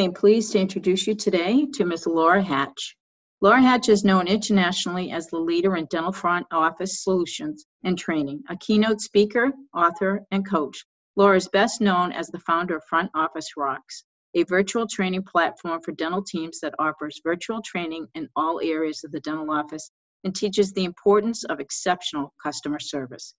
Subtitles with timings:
[0.00, 2.06] I am pleased to introduce you today to Ms.
[2.06, 2.96] Laura Hatch.
[3.42, 8.42] Laura Hatch is known internationally as the leader in dental front office solutions and training,
[8.48, 10.86] a keynote speaker, author, and coach.
[11.16, 15.82] Laura is best known as the founder of Front Office Rocks, a virtual training platform
[15.82, 19.90] for dental teams that offers virtual training in all areas of the dental office
[20.24, 23.34] and teaches the importance of exceptional customer service.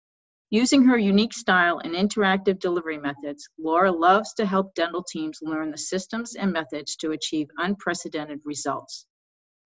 [0.54, 5.72] Using her unique style and interactive delivery methods, Laura loves to help dental teams learn
[5.72, 9.06] the systems and methods to achieve unprecedented results.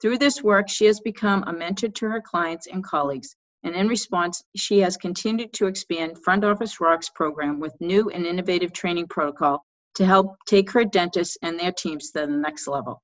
[0.02, 3.88] Through this work, she has become a mentor to her clients and colleagues, and in
[3.88, 9.08] response, she has continued to expand Front Office Rocks program with new and innovative training
[9.08, 13.00] protocol to help take her dentists and their teams to the next level.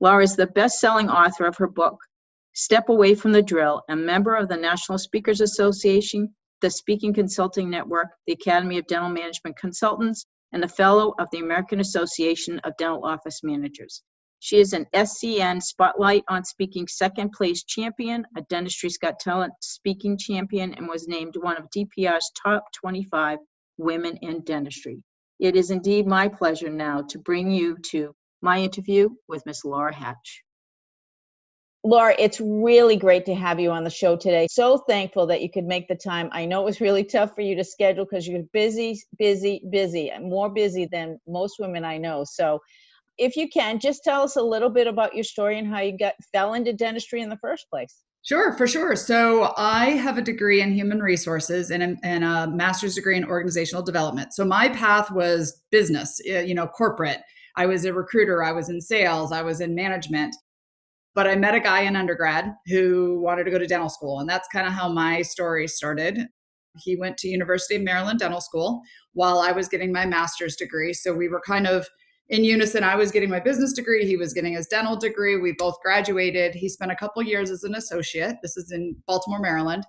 [0.00, 1.98] Laura is the best-selling author of her book,
[2.54, 7.68] Step Away from the Drill, a member of the National Speakers Association, the Speaking Consulting
[7.68, 12.76] Network, the Academy of Dental Management Consultants, and a fellow of the American Association of
[12.78, 14.02] Dental Office Managers.
[14.38, 20.16] She is an SCN Spotlight on Speaking second place champion, a Dentistry's Got Talent speaking
[20.18, 23.38] champion, and was named one of DPR's top 25
[23.78, 25.02] women in dentistry.
[25.38, 29.64] It is indeed my pleasure now to bring you to my interview with Ms.
[29.64, 30.42] Laura Hatch.
[31.84, 34.46] Laura, it's really great to have you on the show today.
[34.48, 36.28] So thankful that you could make the time.
[36.32, 40.12] I know it was really tough for you to schedule because you're busy, busy, busy,
[40.20, 42.24] more busy than most women I know.
[42.24, 42.60] So,
[43.18, 45.96] if you can, just tell us a little bit about your story and how you
[45.96, 48.02] got fell into dentistry in the first place.
[48.22, 48.94] Sure, for sure.
[48.96, 53.24] So I have a degree in human resources and a, and a master's degree in
[53.24, 54.32] organizational development.
[54.32, 57.18] So my path was business, eh, you know, corporate.
[57.56, 60.34] I was a recruiter, I was in sales, I was in management.
[61.14, 64.28] But I met a guy in undergrad who wanted to go to dental school, and
[64.28, 66.26] that's kind of how my story started.
[66.78, 68.80] He went to University of Maryland Dental School
[69.12, 70.94] while I was getting my master's degree.
[70.94, 71.86] So we were kind of
[72.30, 72.82] in unison.
[72.82, 75.36] I was getting my business degree, he was getting his dental degree.
[75.36, 76.54] We both graduated.
[76.54, 78.36] He spent a couple years as an associate.
[78.42, 79.84] This is in Baltimore, Maryland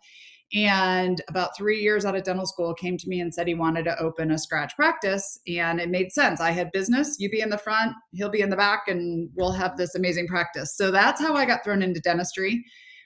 [0.54, 3.84] and about three years out of dental school came to me and said he wanted
[3.86, 6.40] to open a scratch practice and it made sense.
[6.40, 9.52] I had business you be in the front he'll be in the back and we'll
[9.52, 10.76] have this amazing practice.
[10.76, 12.64] So that's how i got thrown into dentistry.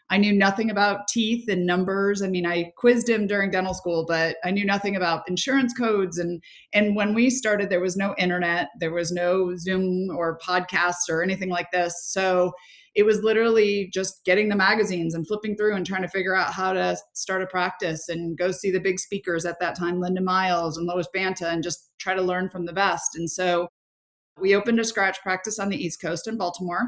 [0.09, 2.21] I knew nothing about teeth and numbers.
[2.21, 6.17] I mean i quizzed him during dental school but i knew nothing about insurance codes.
[6.17, 6.43] And
[6.73, 11.23] and when we started there was no internet there was no zoom or podcasts or
[11.23, 11.95] anything like this.
[12.11, 12.51] So
[12.97, 16.51] it was literally just getting the magazines and flipping through and trying to figure out
[16.51, 20.19] how to start a practice and go see the big speakers at that time, Linda
[20.19, 23.15] Miles and Lois Banta, and just try to learn from the best.
[23.15, 23.67] And so
[24.41, 26.87] we opened a scratch practice on the East Coast in Baltimore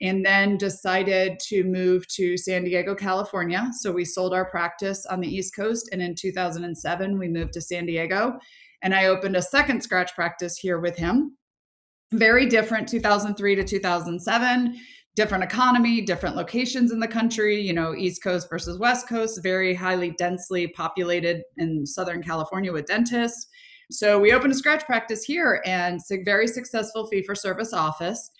[0.00, 3.70] and then decided to move to San Diego, California.
[3.78, 5.88] So we sold our practice on the East Coast.
[5.92, 8.40] And in 2007, we moved to San Diego.
[8.82, 11.36] And I opened a second scratch practice here with him.
[12.10, 14.80] Very different 2003 to 2007
[15.16, 19.74] different economy, different locations in the country, you know, East Coast versus West Coast, very
[19.74, 23.46] highly densely populated in Southern California with dentists.
[23.90, 27.72] So we opened a scratch practice here and it's a very successful fee for service
[27.72, 28.30] office.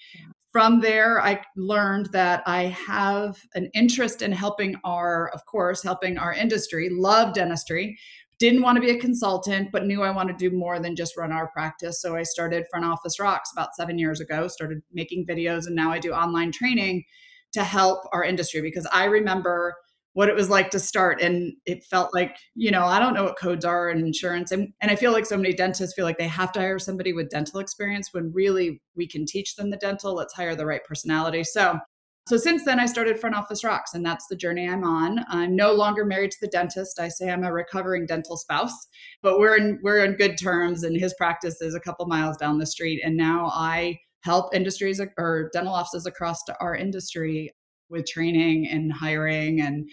[0.50, 6.16] From there, I learned that I have an interest in helping our, of course, helping
[6.16, 7.98] our industry, love dentistry,
[8.38, 11.16] didn't want to be a consultant, but knew I wanted to do more than just
[11.16, 12.00] run our practice.
[12.00, 15.90] So I started Front Office Rocks about seven years ago, started making videos, and now
[15.90, 17.04] I do online training
[17.52, 19.74] to help our industry because I remember
[20.14, 23.24] what it was like to start and it felt like you know i don't know
[23.24, 26.18] what codes are in insurance and, and i feel like so many dentists feel like
[26.18, 29.76] they have to hire somebody with dental experience when really we can teach them the
[29.76, 31.78] dental let's hire the right personality so
[32.26, 35.22] so since then, I started Front Office Rocks, and that's the journey I'm on.
[35.28, 36.98] I'm no longer married to the dentist.
[36.98, 38.88] I say I'm a recovering dental spouse,
[39.20, 42.58] but we're in we're in good terms, and his practice is a couple miles down
[42.58, 43.02] the street.
[43.04, 47.54] And now I help industries or dental offices across our industry
[47.90, 49.86] with training and hiring and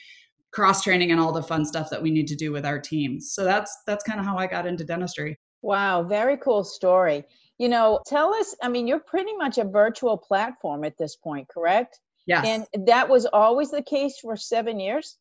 [0.53, 3.33] cross training and all the fun stuff that we need to do with our teams.
[3.33, 5.37] So that's that's kind of how I got into dentistry.
[5.61, 7.25] Wow, very cool story.
[7.57, 11.47] You know, tell us, I mean, you're pretty much a virtual platform at this point,
[11.49, 11.99] correct?
[12.25, 12.45] Yes.
[12.45, 15.17] And that was always the case for seven years?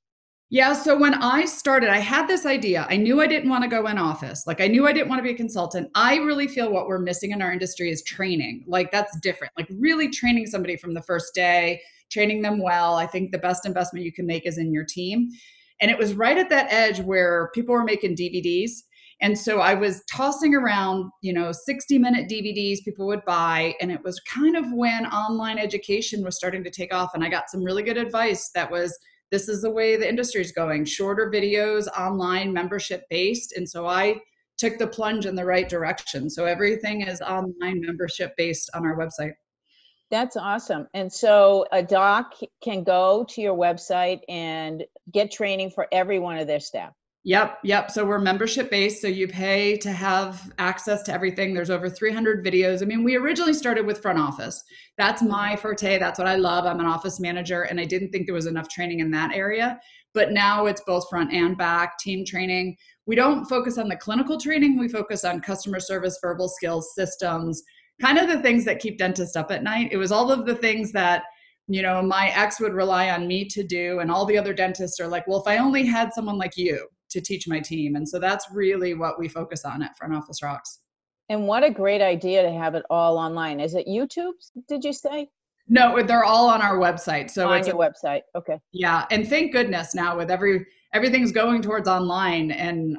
[0.52, 2.84] Yeah, so when I started, I had this idea.
[2.90, 4.48] I knew I didn't want to go in office.
[4.48, 5.88] Like I knew I didn't want to be a consultant.
[5.94, 8.64] I really feel what we're missing in our industry is training.
[8.66, 9.52] Like that's different.
[9.56, 11.80] Like really training somebody from the first day,
[12.10, 12.96] training them well.
[12.96, 15.28] I think the best investment you can make is in your team.
[15.80, 18.70] And it was right at that edge where people were making DVDs.
[19.22, 23.74] And so I was tossing around, you know, 60 minute DVDs people would buy.
[23.80, 27.10] And it was kind of when online education was starting to take off.
[27.14, 28.98] And I got some really good advice that was,
[29.30, 33.86] this is the way the industry is going shorter videos online membership based and so
[33.86, 34.16] i
[34.58, 38.96] took the plunge in the right direction so everything is online membership based on our
[38.96, 39.32] website
[40.10, 45.86] that's awesome and so a doc can go to your website and get training for
[45.92, 46.92] every one of their staff
[47.24, 47.90] Yep, yep.
[47.90, 49.02] So we're membership based.
[49.02, 51.52] So you pay to have access to everything.
[51.52, 52.80] There's over 300 videos.
[52.80, 54.64] I mean, we originally started with front office.
[54.96, 55.60] That's my mm-hmm.
[55.60, 55.98] forte.
[55.98, 56.64] That's what I love.
[56.64, 59.78] I'm an office manager, and I didn't think there was enough training in that area.
[60.14, 62.76] But now it's both front and back team training.
[63.06, 67.62] We don't focus on the clinical training, we focus on customer service, verbal skills, systems,
[68.00, 69.90] kind of the things that keep dentists up at night.
[69.92, 71.24] It was all of the things that
[71.68, 74.98] you know my ex would rely on me to do and all the other dentists
[74.98, 77.96] are like well if i only had someone like you to teach my team.
[77.96, 80.80] And so that's really what we focus on at Front Office Rocks.
[81.28, 83.60] And what a great idea to have it all online.
[83.60, 84.32] Is it YouTube,
[84.68, 85.28] did you say?
[85.68, 87.30] No, they're all on our website.
[87.30, 88.22] So on it's your a, website.
[88.34, 88.58] Okay.
[88.72, 89.06] Yeah.
[89.12, 92.96] And thank goodness now with every everything's going towards online and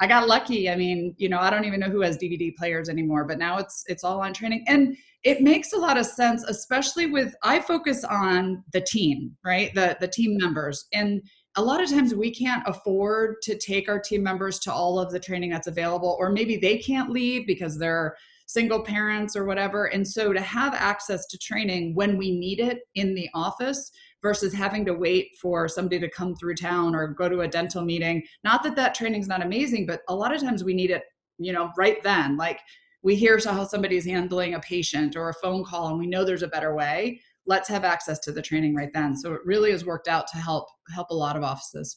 [0.00, 0.70] I got lucky.
[0.70, 3.58] I mean, you know, I don't even know who has DVD players anymore, but now
[3.58, 4.64] it's it's all on training.
[4.68, 9.74] And it makes a lot of sense, especially with I focus on the team, right?
[9.74, 10.86] The the team members.
[10.92, 11.22] And
[11.58, 15.10] a lot of times we can't afford to take our team members to all of
[15.10, 18.16] the training that's available, or maybe they can't leave because they're
[18.46, 19.86] single parents or whatever.
[19.86, 23.90] And so to have access to training when we need it in the office
[24.22, 27.82] versus having to wait for somebody to come through town or go to a dental
[27.82, 31.02] meeting, not that that training's not amazing, but a lot of times we need it,
[31.38, 32.36] you know, right then.
[32.36, 32.60] Like
[33.02, 36.44] we hear how somebody's handling a patient or a phone call and we know there's
[36.44, 39.16] a better way let's have access to the training right then.
[39.16, 41.96] So it really has worked out to help help a lot of offices.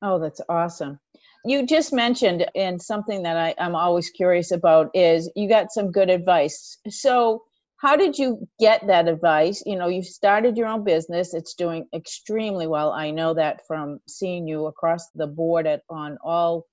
[0.00, 0.98] Oh, that's awesome.
[1.44, 5.90] You just mentioned, and something that I, I'm always curious about is you got some
[5.90, 6.78] good advice.
[6.88, 7.42] So,
[7.76, 9.62] how did you get that advice?
[9.66, 12.92] You know, you started your own business, it's doing extremely well.
[12.92, 16.66] I know that from seeing you across the board at on all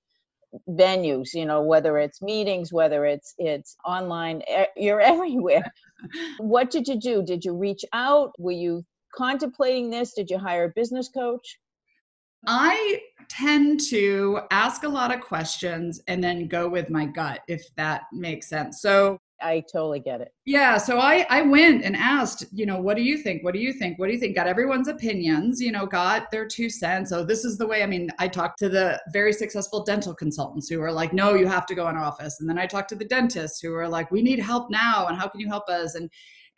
[0.68, 4.42] venues you know whether it's meetings whether it's it's online
[4.76, 5.72] you're everywhere.
[6.38, 7.22] What did you do?
[7.22, 8.32] Did you reach out?
[8.38, 10.14] Were you contemplating this?
[10.14, 11.58] Did you hire a business coach?
[12.46, 17.62] I tend to ask a lot of questions and then go with my gut if
[17.76, 18.80] that makes sense.
[18.80, 20.32] So I totally get it.
[20.44, 20.76] Yeah.
[20.76, 23.42] So I, I went and asked, you know, what do you think?
[23.44, 23.98] What do you think?
[23.98, 24.34] What do you think?
[24.34, 27.12] Got everyone's opinions, you know, got their two cents.
[27.12, 27.82] Oh, this is the way.
[27.82, 31.46] I mean, I talked to the very successful dental consultants who are like, no, you
[31.46, 32.40] have to go in office.
[32.40, 35.06] And then I talked to the dentists who are like, we need help now.
[35.06, 35.94] And how can you help us?
[35.94, 36.10] And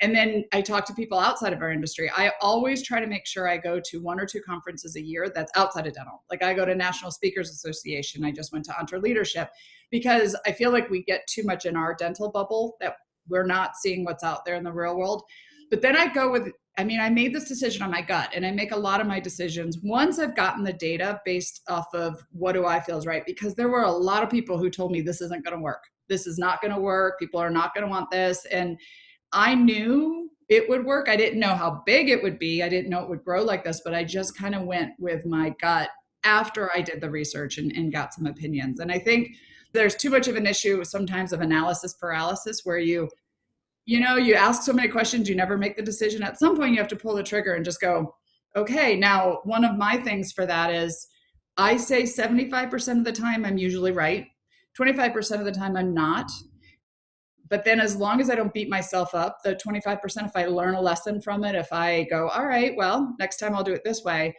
[0.02, 2.10] and then I talk to people outside of our industry.
[2.14, 5.30] I always try to make sure I go to one or two conferences a year
[5.32, 6.24] that's outside of dental.
[6.28, 8.24] Like I go to National Speakers Association.
[8.24, 9.48] I just went to EntreLeadership
[9.92, 12.96] because I feel like we get too much in our dental bubble that
[13.28, 15.22] we're not seeing what's out there in the real world.
[15.70, 18.46] But then I go with I mean, I made this decision on my gut and
[18.46, 22.24] I make a lot of my decisions once I've gotten the data based off of
[22.32, 24.90] what do I feel is right because there were a lot of people who told
[24.90, 25.82] me this isn't going to work.
[26.08, 27.18] This is not going to work.
[27.18, 28.78] People are not going to want this and
[29.32, 31.08] I knew it would work.
[31.08, 32.62] I didn't know how big it would be.
[32.62, 35.24] I didn't know it would grow like this, but I just kind of went with
[35.24, 35.88] my gut
[36.24, 38.80] after I did the research and, and got some opinions.
[38.80, 39.30] And I think
[39.72, 43.08] there's too much of an issue sometimes of analysis paralysis where you,
[43.86, 46.22] you know, you ask so many questions, you never make the decision.
[46.22, 48.14] At some point, you have to pull the trigger and just go,
[48.54, 48.96] okay.
[48.96, 51.08] Now, one of my things for that is
[51.56, 54.26] I say 75% of the time I'm usually right,
[54.78, 56.30] 25% of the time I'm not
[57.52, 60.74] but then as long as i don't beat myself up the 25% if i learn
[60.74, 63.84] a lesson from it if i go all right well next time i'll do it
[63.84, 64.34] this way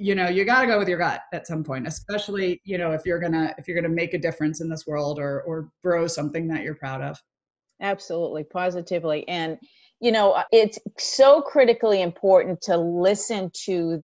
[0.00, 2.92] you know you got to go with your gut at some point especially you know
[2.92, 6.06] if you're gonna if you're gonna make a difference in this world or or grow
[6.06, 7.20] something that you're proud of.
[7.82, 9.28] Absolutely positively.
[9.28, 9.58] And
[10.00, 14.02] you know uh, it's so critically important to listen to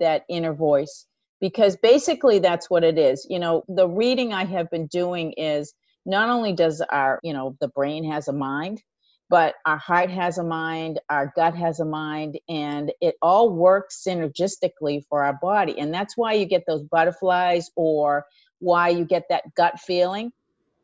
[0.00, 1.06] that inner voice
[1.40, 3.26] because basically that's what it is.
[3.28, 5.72] You know the reading i have been doing is
[6.08, 8.82] not only does our you know the brain has a mind
[9.30, 14.04] but our heart has a mind our gut has a mind and it all works
[14.06, 15.78] synergistically for our body.
[15.80, 18.26] And that's why you get those butterflies or
[18.60, 20.32] why you get that gut feeling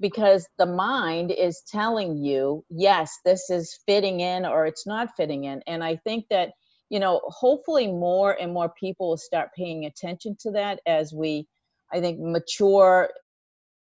[0.00, 5.45] because the mind is telling you yes this is fitting in or it's not fitting
[5.45, 5.62] in.
[5.69, 6.50] And i think that
[6.90, 11.49] you know, hopefully more and more people will start paying attention to that as we,
[11.93, 13.11] I think, mature,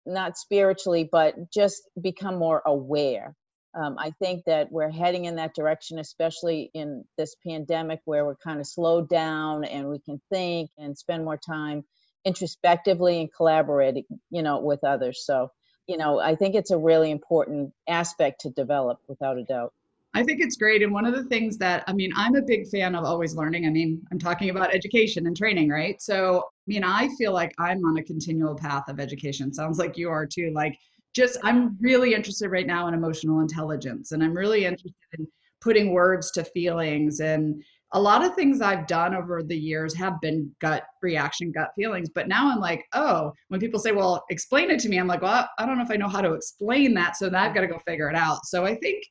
[0.09, 3.35] not spiritually, but just become more aware.
[3.75, 8.37] Um, I think that we're heading in that direction, especially in this pandemic where we're
[8.37, 11.85] kind of slowed down and we can think and spend more time
[12.25, 15.23] introspectively and collaborating, you know, with others.
[15.25, 15.50] So,
[15.87, 19.73] you know, I think it's a really important aspect to develop without a doubt.
[20.15, 20.83] I think it's great.
[20.83, 23.67] And one of the things that, I mean, I'm a big fan of always learning.
[23.67, 26.00] I mean, I'm talking about education and training, right?
[26.00, 29.53] So, I mean, I feel like I'm on a continual path of education.
[29.53, 30.50] Sounds like you are too.
[30.55, 30.79] Like,
[31.15, 35.27] just, I'm really interested right now in emotional intelligence and I'm really interested in
[35.61, 37.21] putting words to feelings.
[37.21, 37.62] And
[37.93, 42.09] a lot of things I've done over the years have been gut reaction, gut feelings.
[42.15, 45.23] But now I'm like, oh, when people say, well, explain it to me, I'm like,
[45.23, 47.17] well, I don't know if I know how to explain that.
[47.17, 48.45] So now I've got to go figure it out.
[48.45, 49.05] So I think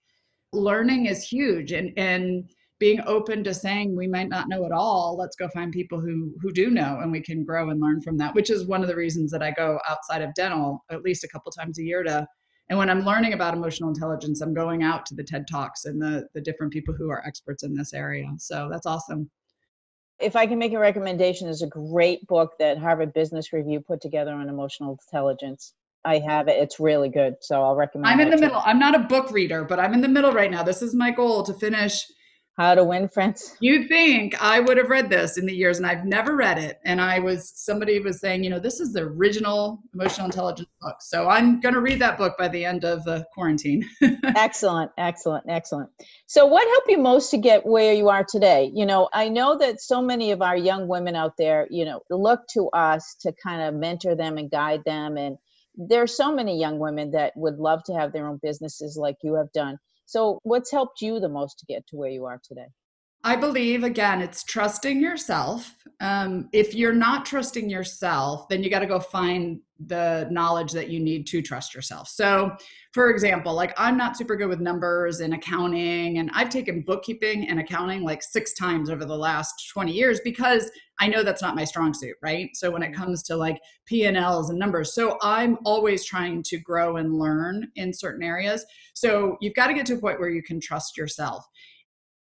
[0.53, 2.49] learning is huge and and
[2.79, 5.15] being open to saying we might not know it all.
[5.17, 8.17] Let's go find people who who do know and we can grow and learn from
[8.17, 11.23] that which is one of the reasons that i go outside of dental at least
[11.23, 12.25] a couple times a year to
[12.69, 16.01] and when i'm learning about emotional intelligence i'm going out to the ted talks and
[16.01, 18.29] the the different people who are experts in this area.
[18.37, 19.29] So that's awesome.
[20.19, 24.01] If i can make a recommendation there's a great book that harvard business review put
[24.01, 25.73] together on emotional intelligence
[26.05, 26.57] I have it.
[26.57, 27.35] It's really good.
[27.41, 28.57] So I'll recommend I'm in the middle.
[28.57, 28.63] You.
[28.65, 30.63] I'm not a book reader, but I'm in the middle right now.
[30.63, 32.05] This is my goal to finish
[32.57, 33.55] How to Win Friends.
[33.61, 36.79] You think I would have read this in the years and I've never read it.
[36.85, 40.95] And I was somebody was saying, you know, this is the original emotional intelligence book.
[41.01, 43.83] So I'm going to read that book by the end of the quarantine.
[44.23, 45.89] excellent, excellent, excellent.
[46.27, 48.71] So what helped you most to get where you are today?
[48.73, 51.99] You know, I know that so many of our young women out there, you know,
[52.09, 55.37] look to us to kind of mentor them and guide them and
[55.77, 59.15] there are so many young women that would love to have their own businesses like
[59.23, 59.77] you have done.
[60.05, 62.67] So, what's helped you the most to get to where you are today?
[63.23, 65.75] I believe, again, it's trusting yourself.
[65.99, 70.89] Um, if you're not trusting yourself, then you got to go find the knowledge that
[70.89, 72.07] you need to trust yourself.
[72.07, 72.51] So,
[72.93, 77.47] for example, like I'm not super good with numbers and accounting, and I've taken bookkeeping
[77.47, 80.69] and accounting like six times over the last 20 years because
[80.99, 82.49] I know that's not my strong suit, right?
[82.55, 83.03] So when it mm-hmm.
[83.03, 87.93] comes to like P&Ls and numbers, so I'm always trying to grow and learn in
[87.93, 88.65] certain areas.
[88.93, 91.45] So you've got to get to a point where you can trust yourself.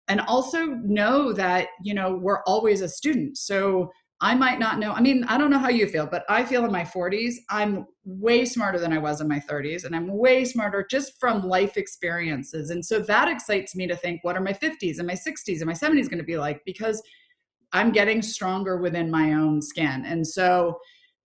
[0.08, 3.38] And also know that, you know, we're always a student.
[3.38, 4.92] So I might not know.
[4.92, 7.86] I mean, I don't know how you feel, but I feel in my 40s, I'm
[8.04, 11.76] way smarter than I was in my 30s, and I'm way smarter just from life
[11.76, 12.70] experiences.
[12.70, 15.66] And so that excites me to think, what are my 50s and my 60s and
[15.66, 16.62] my 70s going to be like?
[16.64, 17.02] Because
[17.72, 20.04] I'm getting stronger within my own skin.
[20.06, 20.78] And so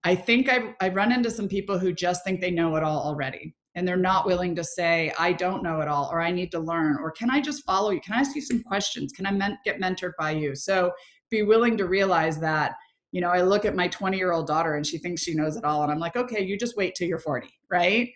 [0.03, 3.01] I think I, I run into some people who just think they know it all
[3.03, 3.55] already.
[3.75, 6.59] And they're not willing to say, I don't know it all, or I need to
[6.59, 8.01] learn, or can I just follow you?
[8.01, 9.13] Can I ask you some questions?
[9.13, 10.55] Can I men- get mentored by you?
[10.55, 10.91] So
[11.31, 12.75] be willing to realize that,
[13.11, 15.55] you know, I look at my 20 year old daughter and she thinks she knows
[15.55, 15.81] it all.
[15.83, 18.09] And I'm like, okay, you just wait till you're 40, right?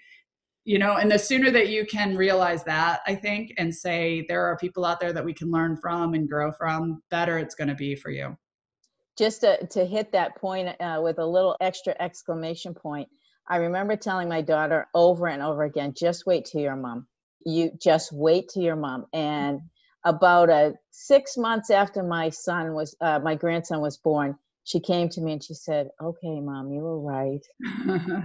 [0.65, 4.43] you know and the sooner that you can realize that i think and say there
[4.43, 7.67] are people out there that we can learn from and grow from better it's going
[7.67, 8.35] to be for you
[9.17, 13.07] just to, to hit that point uh, with a little extra exclamation point
[13.47, 17.07] i remember telling my daughter over and over again just wait till your mom
[17.45, 19.61] you just wait till your mom and
[20.05, 25.09] about a six months after my son was uh, my grandson was born she came
[25.09, 27.45] to me and she said okay mom you were right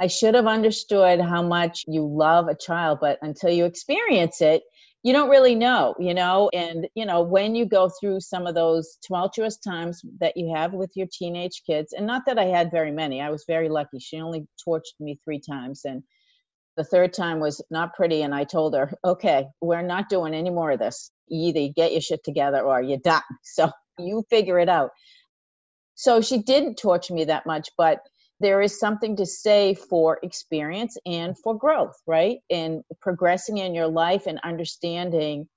[0.00, 4.62] I should have understood how much you love a child, but until you experience it,
[5.02, 6.50] you don't really know, you know.
[6.52, 10.72] And, you know, when you go through some of those tumultuous times that you have
[10.72, 13.98] with your teenage kids, and not that I had very many, I was very lucky.
[13.98, 15.82] She only torched me three times.
[15.84, 16.02] And
[16.76, 18.22] the third time was not pretty.
[18.22, 21.10] And I told her, okay, we're not doing any more of this.
[21.30, 23.22] You either get your shit together or you're done.
[23.42, 24.90] So you figure it out.
[25.94, 28.00] So she didn't torture me that much, but
[28.40, 32.38] there is something to say for experience and for growth, right?
[32.50, 35.48] And progressing in your life and understanding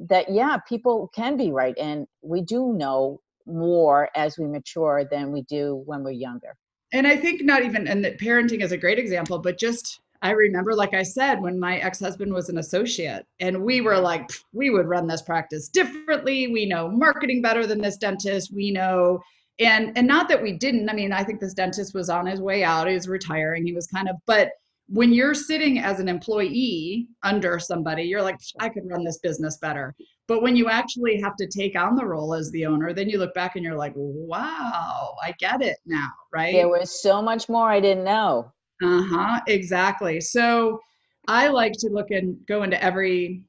[0.00, 1.76] that, yeah, people can be right.
[1.78, 6.56] And we do know more as we mature than we do when we're younger.
[6.92, 10.30] And I think not even, and that parenting is a great example, but just I
[10.30, 14.28] remember, like I said, when my ex husband was an associate, and we were like,
[14.52, 16.48] we would run this practice differently.
[16.48, 18.52] We know marketing better than this dentist.
[18.52, 19.20] We know
[19.58, 20.88] and and not that we didn't.
[20.88, 22.88] I mean i think this dentist was on his way out.
[22.88, 23.64] He was retiring.
[23.64, 24.50] He was kind of but
[24.90, 29.58] when you're sitting as an employee under somebody you're like i could run this business
[29.58, 29.94] better.
[30.26, 33.18] But when you actually have to take on the role as the owner then you
[33.18, 36.54] look back and you're like wow i get it now right?
[36.54, 40.20] There was so much more i didn't know uh-huh exactly.
[40.20, 40.80] So
[41.26, 43.42] i like to look and go into every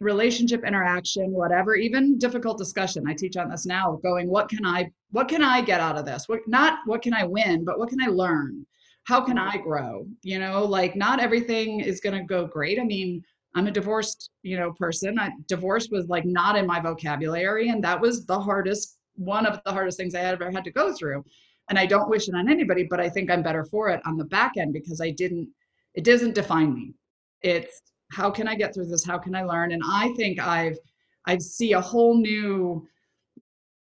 [0.00, 3.06] relationship interaction whatever even difficult discussion.
[3.06, 6.04] I teach on this now going what can i what can i get out of
[6.04, 6.28] this?
[6.28, 8.66] What not what can i win but what can i learn?
[9.04, 10.06] How can i grow?
[10.22, 12.80] You know like not everything is going to go great.
[12.80, 13.22] I mean
[13.54, 15.18] i'm a divorced you know person.
[15.18, 19.60] I, divorce was like not in my vocabulary and that was the hardest one of
[19.64, 21.24] the hardest things i ever had to go through
[21.68, 24.16] and i don't wish it on anybody but i think i'm better for it on
[24.16, 25.48] the back end because i didn't
[25.94, 26.94] it doesn't define me.
[27.42, 29.04] It's how can i get through this?
[29.04, 29.72] How can i learn?
[29.72, 30.78] And i think i've
[31.26, 32.86] i see a whole new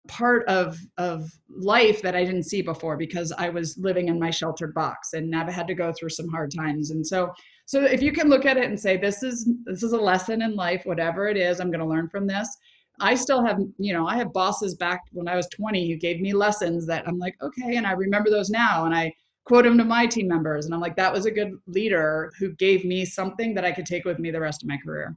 [0.07, 4.29] part of of life that i didn't see before because i was living in my
[4.29, 6.91] sheltered box and i've had to go through some hard times.
[6.91, 7.33] And so
[7.65, 10.41] so if you can look at it and say this is this is a lesson
[10.41, 12.47] in life whatever it is i'm going to learn from this
[12.99, 16.21] i still have you know i have bosses back when i was 20 who gave
[16.21, 19.11] me lessons that i'm like okay and i remember those now and i
[19.45, 20.65] quote them to my team members.
[20.65, 23.85] And I'm like, that was a good leader who gave me something that I could
[23.85, 25.15] take with me the rest of my career.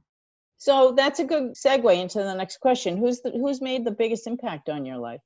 [0.57, 2.97] So that's a good segue into the next question.
[2.97, 5.21] Who's the, who's made the biggest impact on your life?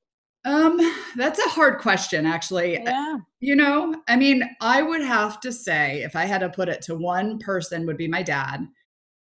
[0.46, 0.80] Um,
[1.16, 2.74] that's a hard question, actually.
[2.74, 3.18] Yeah.
[3.40, 6.82] You know, I mean, I would have to say, if I had to put it
[6.84, 8.68] to one person, would be my dad.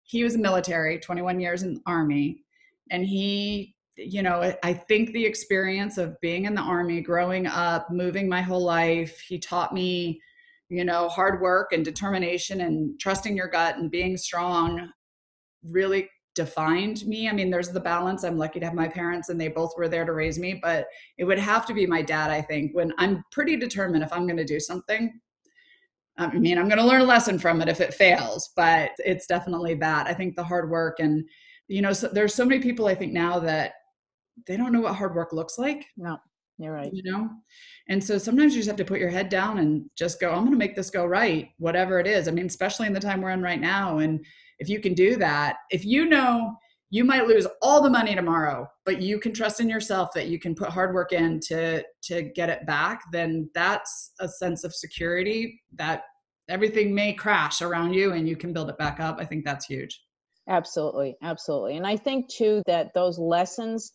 [0.02, 2.43] He was a military, 21 years in the army,
[2.90, 7.90] and he you know, I think the experience of being in the army, growing up,
[7.90, 10.20] moving my whole life, he taught me,
[10.68, 14.90] you know, hard work and determination and trusting your gut and being strong
[15.62, 17.28] really defined me.
[17.28, 18.24] I mean, there's the balance.
[18.24, 20.86] I'm lucky to have my parents and they both were there to raise me, but
[21.16, 24.26] it would have to be my dad, I think, when I'm pretty determined if I'm
[24.26, 25.20] going to do something.
[26.16, 29.26] I mean, I'm going to learn a lesson from it if it fails, but it's
[29.26, 30.06] definitely that.
[30.06, 31.24] I think the hard work and
[31.68, 33.74] you know, so there's so many people I think now that
[34.46, 35.86] they don't know what hard work looks like.
[35.96, 36.18] No,
[36.58, 36.90] you're right.
[36.92, 37.30] You know?
[37.88, 40.40] And so sometimes you just have to put your head down and just go, I'm
[40.40, 42.28] going to make this go right, whatever it is.
[42.28, 43.98] I mean, especially in the time we're in right now.
[43.98, 44.24] And
[44.58, 46.54] if you can do that, if you know
[46.90, 50.38] you might lose all the money tomorrow, but you can trust in yourself that you
[50.38, 54.74] can put hard work in to to get it back, then that's a sense of
[54.74, 56.02] security that
[56.48, 59.16] everything may crash around you and you can build it back up.
[59.18, 60.00] I think that's huge.
[60.48, 61.76] Absolutely, absolutely.
[61.76, 63.92] And I think too that those lessons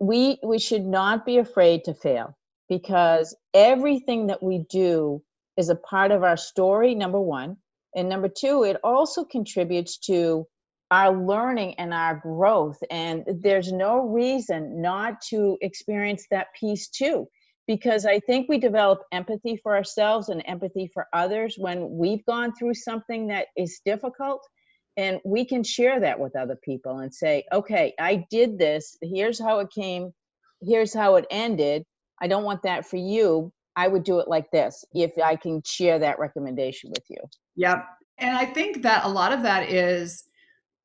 [0.00, 2.36] we we should not be afraid to fail
[2.68, 5.22] because everything that we do
[5.56, 7.56] is a part of our story number 1
[7.96, 10.46] and number 2 it also contributes to
[10.90, 12.78] our learning and our growth.
[12.90, 17.28] And there's no reason not to experience that piece too
[17.66, 22.52] because i think we develop empathy for ourselves and empathy for others when we've gone
[22.54, 24.46] through something that is difficult
[24.96, 28.96] and we can share that with other people and say okay i did this.
[29.02, 30.12] Here's how it came.
[30.60, 31.84] Here's how it ended.
[32.20, 33.52] I don't want that for you.
[33.74, 37.18] I would do it like this if i can share that recommendation with you.
[37.56, 37.84] Yep.
[38.18, 40.24] And i think that a lot of that is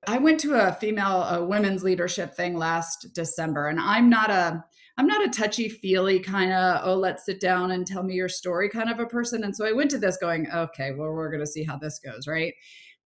[0.07, 4.63] i went to a female a women's leadership thing last december and i'm not a
[4.97, 8.29] i'm not a touchy feely kind of oh let's sit down and tell me your
[8.29, 11.29] story kind of a person and so i went to this going okay well we're
[11.29, 12.53] going to see how this goes right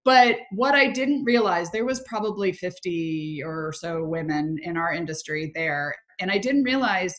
[0.03, 5.51] but what I didn't realize, there was probably 50 or so women in our industry
[5.53, 5.95] there.
[6.19, 7.13] And I didn't realize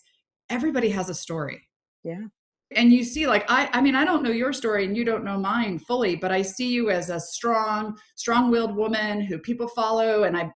[0.51, 1.69] everybody has a story.
[2.03, 2.27] Yeah.
[2.75, 5.25] And you see, like, I, I mean, I don't know your story and you don't
[5.25, 9.69] know mine fully, but I see you as a strong, strong willed woman who people
[9.69, 10.25] follow.
[10.25, 10.51] And I,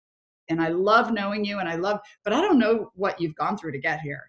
[0.49, 3.57] and I love knowing you and I love, but I don't know what you've gone
[3.57, 4.23] through to get here,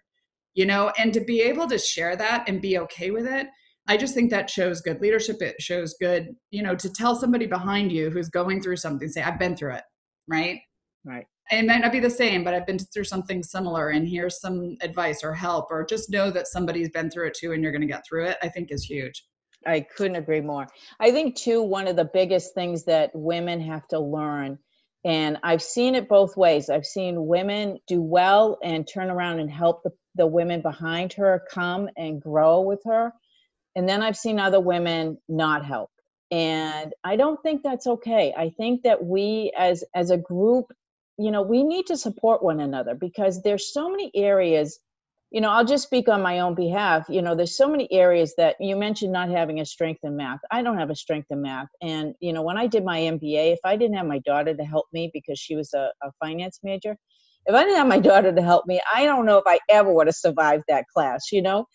[0.53, 3.47] you know, and to be able to share that and be okay with it
[3.87, 5.41] I just think that shows good leadership.
[5.41, 9.21] It shows good, you know, to tell somebody behind you who's going through something, say,
[9.21, 9.83] I've been through it,
[10.27, 10.59] right?
[11.05, 11.25] Right.
[11.49, 14.75] It might not be the same, but I've been through something similar, and here's some
[14.81, 17.81] advice or help, or just know that somebody's been through it too, and you're going
[17.81, 18.37] to get through it.
[18.43, 19.23] I think is huge.
[19.65, 20.67] I couldn't agree more.
[20.99, 24.59] I think too one of the biggest things that women have to learn
[25.05, 26.69] and I've seen it both ways.
[26.69, 31.43] I've seen women do well and turn around and help the, the women behind her
[31.49, 33.13] come and grow with her
[33.77, 35.91] and then i've seen other women not help.
[36.31, 38.33] And i don't think that's okay.
[38.37, 40.65] I think that we as as a group
[41.17, 44.79] you know we need to support one another because there's so many areas
[45.31, 47.07] you know i'll just speak on my own behalf.
[47.09, 50.41] You know there's so many areas that you mentioned not having a strength in math.
[50.51, 51.69] I don't have a strength in math.
[51.81, 54.65] And you know when i did my mba if i didn't have my daughter to
[54.65, 56.97] help me because she was a, a finance major
[57.47, 59.91] if i didn't have my daughter to help me i don't know if i ever
[59.93, 61.65] would have survived that class you know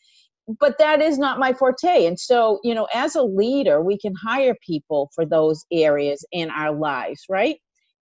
[0.61, 4.13] but that is not my forte and so you know as a leader we can
[4.15, 7.57] hire people for those areas in our lives right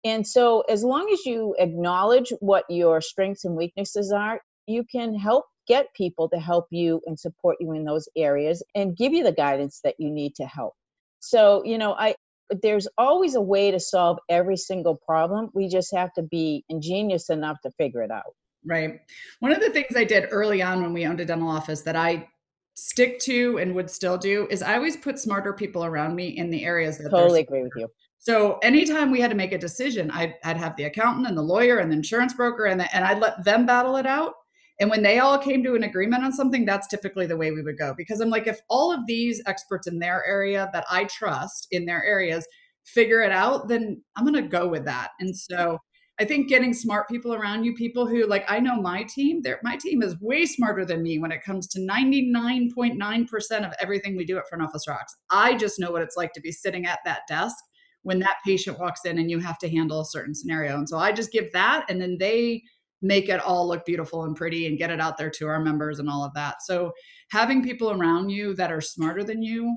[0.04, 5.14] and so as long as you acknowledge what your strengths and weaknesses are you can
[5.14, 9.24] help get people to help you and support you in those areas and give you
[9.24, 10.74] the guidance that you need to help
[11.20, 12.14] so you know i
[12.62, 15.50] there's always a way to solve every single problem.
[15.54, 18.34] We just have to be ingenious enough to figure it out.
[18.68, 19.00] Right.
[19.40, 21.96] One of the things I did early on when we owned a dental office that
[21.96, 22.28] I
[22.74, 26.50] stick to and would still do is I always put smarter people around me in
[26.50, 27.88] the areas that totally agree with you.
[28.18, 31.42] So anytime we had to make a decision, I'd, I'd have the accountant and the
[31.42, 34.34] lawyer and the insurance broker and the, and I'd let them battle it out.
[34.80, 37.62] And when they all came to an agreement on something, that's typically the way we
[37.62, 37.94] would go.
[37.96, 41.84] Because I'm like, if all of these experts in their area that I trust in
[41.84, 42.46] their areas
[42.84, 45.10] figure it out, then I'm going to go with that.
[45.20, 45.78] And so
[46.20, 49.76] I think getting smart people around you, people who like I know my team, my
[49.76, 54.36] team is way smarter than me when it comes to 99.9% of everything we do
[54.36, 55.14] at Front Office Rocks.
[55.30, 57.56] I just know what it's like to be sitting at that desk
[58.02, 60.76] when that patient walks in and you have to handle a certain scenario.
[60.76, 62.62] And so I just give that and then they
[63.00, 66.00] make it all look beautiful and pretty and get it out there to our members
[66.00, 66.62] and all of that.
[66.62, 66.92] So
[67.30, 69.76] having people around you that are smarter than you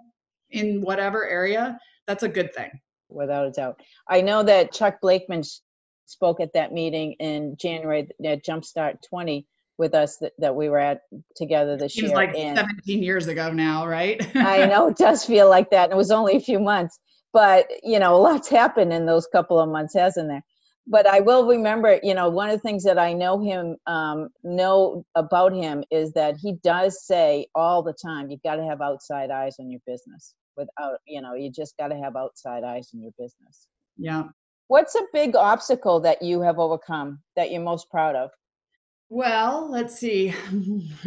[0.50, 1.78] in whatever area,
[2.08, 2.72] that's a good thing.
[3.10, 3.80] Without a doubt.
[4.08, 5.44] I know that Chuck Blakeman
[6.12, 9.48] spoke at that meeting in January at Jumpstart 20
[9.78, 11.02] with us that, that we were at
[11.36, 12.16] together this Seems year.
[12.16, 14.22] like and 17 years ago now, right?
[14.36, 15.86] I know it does feel like that.
[15.86, 17.00] And it was only a few months,
[17.34, 20.44] but you know, a lot's happened in those couple of months, hasn't there?
[20.88, 24.30] But I will remember, you know, one of the things that I know him um,
[24.44, 28.82] know about him is that he does say all the time, you've got to have
[28.82, 30.34] outside eyes on your business.
[30.58, 33.68] Without, you know, you just got to have outside eyes in your business.
[33.98, 34.26] Yeah.
[34.72, 38.30] What's a big obstacle that you have overcome that you're most proud of?
[39.10, 40.34] Well, let's see.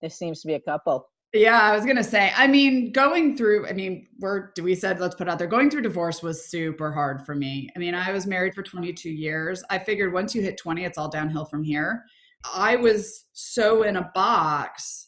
[0.00, 1.08] there seems to be a couple.
[1.34, 2.30] Yeah, I was gonna say.
[2.36, 3.66] I mean, going through.
[3.66, 5.48] I mean, we're we said let's put out there.
[5.48, 7.68] Going through divorce was super hard for me.
[7.74, 9.64] I mean, I was married for 22 years.
[9.70, 12.04] I figured once you hit 20, it's all downhill from here.
[12.54, 15.07] I was so in a box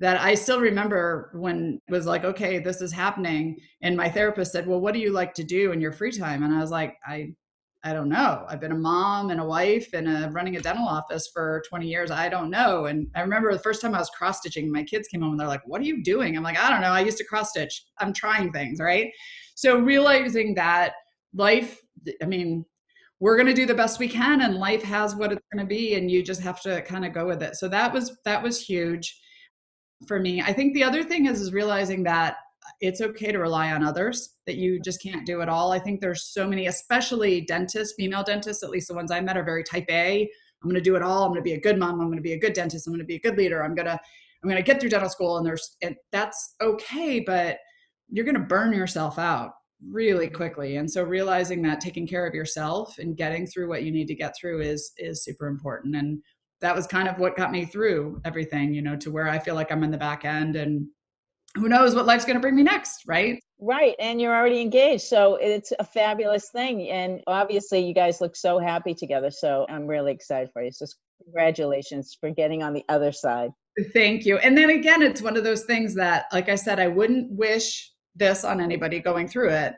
[0.00, 3.58] that I still remember when was like, okay, this is happening.
[3.82, 6.44] And my therapist said, well, what do you like to do in your free time?
[6.44, 7.34] And I was like, I,
[7.82, 8.44] I don't know.
[8.48, 11.86] I've been a mom and a wife and a, running a dental office for 20
[11.86, 12.10] years.
[12.10, 12.86] I don't know.
[12.86, 15.40] And I remember the first time I was cross stitching, my kids came home and
[15.40, 16.36] they're like, what are you doing?
[16.36, 16.90] I'm like, I don't know.
[16.90, 17.84] I used to cross stitch.
[17.98, 18.80] I'm trying things.
[18.80, 19.10] Right.
[19.56, 20.94] So realizing that
[21.34, 21.80] life,
[22.22, 22.64] I mean,
[23.20, 25.68] we're going to do the best we can and life has what it's going to
[25.68, 27.56] be and you just have to kind of go with it.
[27.56, 29.20] So that was, that was huge
[30.06, 30.40] for me.
[30.40, 32.36] I think the other thing is is realizing that
[32.80, 35.72] it's okay to rely on others that you just can't do it all.
[35.72, 39.36] I think there's so many, especially dentists, female dentists, at least the ones I met
[39.36, 40.30] are very type A.
[40.62, 41.22] I'm going to do it all.
[41.22, 42.00] I'm going to be a good mom.
[42.00, 42.86] I'm going to be a good dentist.
[42.86, 43.62] I'm going to be a good leader.
[43.62, 43.98] I'm going to
[44.42, 47.58] I'm going to get through dental school and there's and that's okay, but
[48.08, 49.52] you're going to burn yourself out
[49.90, 50.76] really quickly.
[50.76, 54.14] And so realizing that taking care of yourself and getting through what you need to
[54.14, 55.96] get through is is super important.
[55.96, 56.22] And
[56.60, 59.54] that was kind of what got me through everything, you know, to where I feel
[59.54, 60.86] like I'm in the back end and
[61.54, 63.40] who knows what life's going to bring me next, right?
[63.60, 63.94] Right.
[63.98, 65.04] And you're already engaged.
[65.04, 66.88] So it's a fabulous thing.
[66.90, 69.30] And obviously, you guys look so happy together.
[69.30, 70.70] So I'm really excited for you.
[70.72, 70.86] So,
[71.24, 73.50] congratulations for getting on the other side.
[73.92, 74.38] Thank you.
[74.38, 77.92] And then again, it's one of those things that, like I said, I wouldn't wish
[78.14, 79.74] this on anybody going through it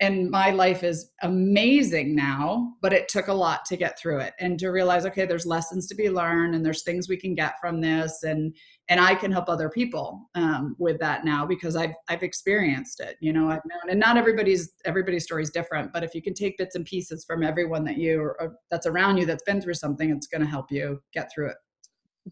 [0.00, 4.34] and my life is amazing now but it took a lot to get through it
[4.38, 7.54] and to realize okay there's lessons to be learned and there's things we can get
[7.60, 8.54] from this and
[8.88, 13.16] and i can help other people um, with that now because i've i've experienced it
[13.20, 16.34] you know i've known and not everybody's everybody's story is different but if you can
[16.34, 19.74] take bits and pieces from everyone that you or that's around you that's been through
[19.74, 21.56] something it's going to help you get through it.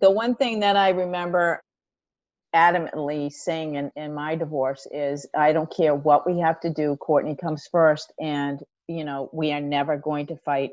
[0.01, 1.61] The one thing that i remember
[2.57, 6.97] adamantly saying in, in my divorce is I don't care what we have to do,
[6.97, 8.13] Courtney comes first.
[8.21, 10.71] And, you know, we are never going to fight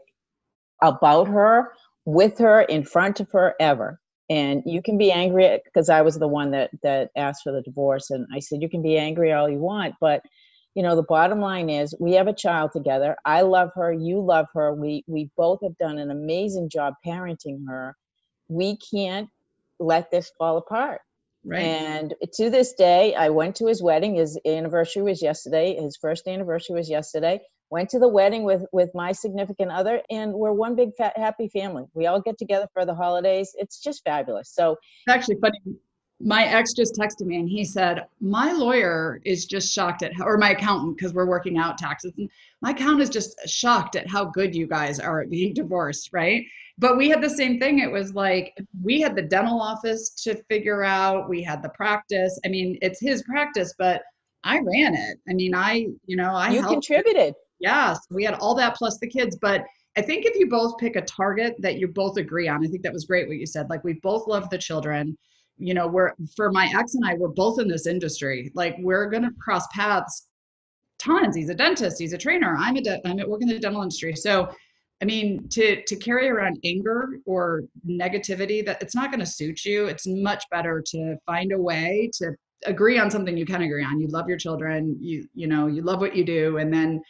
[0.81, 1.73] about her,
[2.05, 3.99] with her, in front of her, ever.
[4.29, 7.61] And you can be angry because I was the one that that asked for the
[7.61, 8.09] divorce.
[8.09, 10.23] And I said, you can be angry all you want, but
[10.75, 14.19] you know the bottom line is we have a child together i love her you
[14.19, 17.95] love her we we both have done an amazing job parenting her
[18.47, 19.29] we can't
[19.79, 21.01] let this fall apart
[21.45, 21.61] Right.
[21.61, 24.15] And to this day, I went to his wedding.
[24.15, 25.75] His anniversary was yesterday.
[25.75, 27.41] His first anniversary was yesterday.
[27.69, 31.49] Went to the wedding with with my significant other, and we're one big fat, happy
[31.49, 31.85] family.
[31.93, 33.51] We all get together for the holidays.
[33.57, 34.51] It's just fabulous.
[34.53, 34.77] So
[35.07, 35.59] it's actually funny.
[36.21, 40.25] My ex just texted me and he said, My lawyer is just shocked at, how,
[40.25, 42.13] or my accountant, because we're working out taxes.
[42.17, 42.29] And
[42.61, 46.45] my accountant is just shocked at how good you guys are at being divorced, right?
[46.77, 47.79] But we had the same thing.
[47.79, 51.29] It was like we had the dental office to figure out.
[51.29, 52.39] We had the practice.
[52.45, 54.01] I mean it's his practice but
[54.43, 55.19] i ran it.
[55.29, 57.33] I mean i you know i you contributed.
[57.59, 59.37] Yes we had all that plus the kids.
[59.39, 59.63] But
[59.97, 62.81] i think if you both pick a target that you both agree on i think
[62.83, 63.69] that was great what you said.
[63.69, 65.17] Like we both love the children.
[65.57, 68.51] You know we're for my ex and i we're both in this industry.
[68.55, 70.27] Like we're going to cross paths.
[70.99, 71.35] Tons.
[71.35, 71.99] He's a dentist.
[71.99, 72.55] He's a trainer.
[72.57, 74.15] I'm a de- I'm at work in the dental industry.
[74.15, 74.49] So,
[75.03, 79.65] I mean, to to carry around anger or negativity, that it's not going to suit
[79.65, 79.87] you.
[79.87, 82.31] It's much better to find a way to
[82.65, 83.99] agree on something you can agree on.
[83.99, 84.95] You love your children.
[85.01, 87.01] You you know you love what you do, and then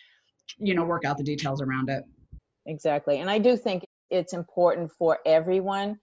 [0.57, 2.03] you know work out the details around it.
[2.65, 5.99] Exactly, and I do think it's important for everyone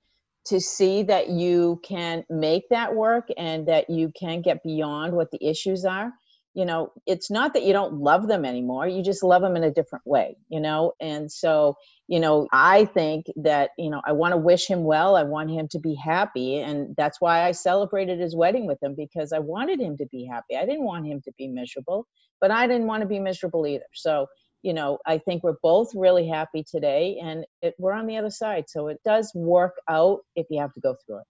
[0.47, 5.29] to see that you can make that work and that you can get beyond what
[5.33, 6.13] the issues are
[6.55, 9.65] you know it's not that you don't love them anymore you just love them in
[9.65, 10.93] a different way you know?
[11.01, 11.77] And so
[12.09, 15.51] you know i think that you know i want to wish him well i want
[15.51, 19.39] him to be happy and that's why i celebrated his wedding with him because i
[19.39, 20.57] wanted him to be happy.
[20.57, 22.07] I didn't want him to be miserable
[22.41, 23.85] but i didn't want to be miserable either.
[23.95, 24.27] So
[24.63, 28.31] you know i think we're both really happy today and it, we're on the other
[28.31, 31.25] side so it does work out if you have to go through it.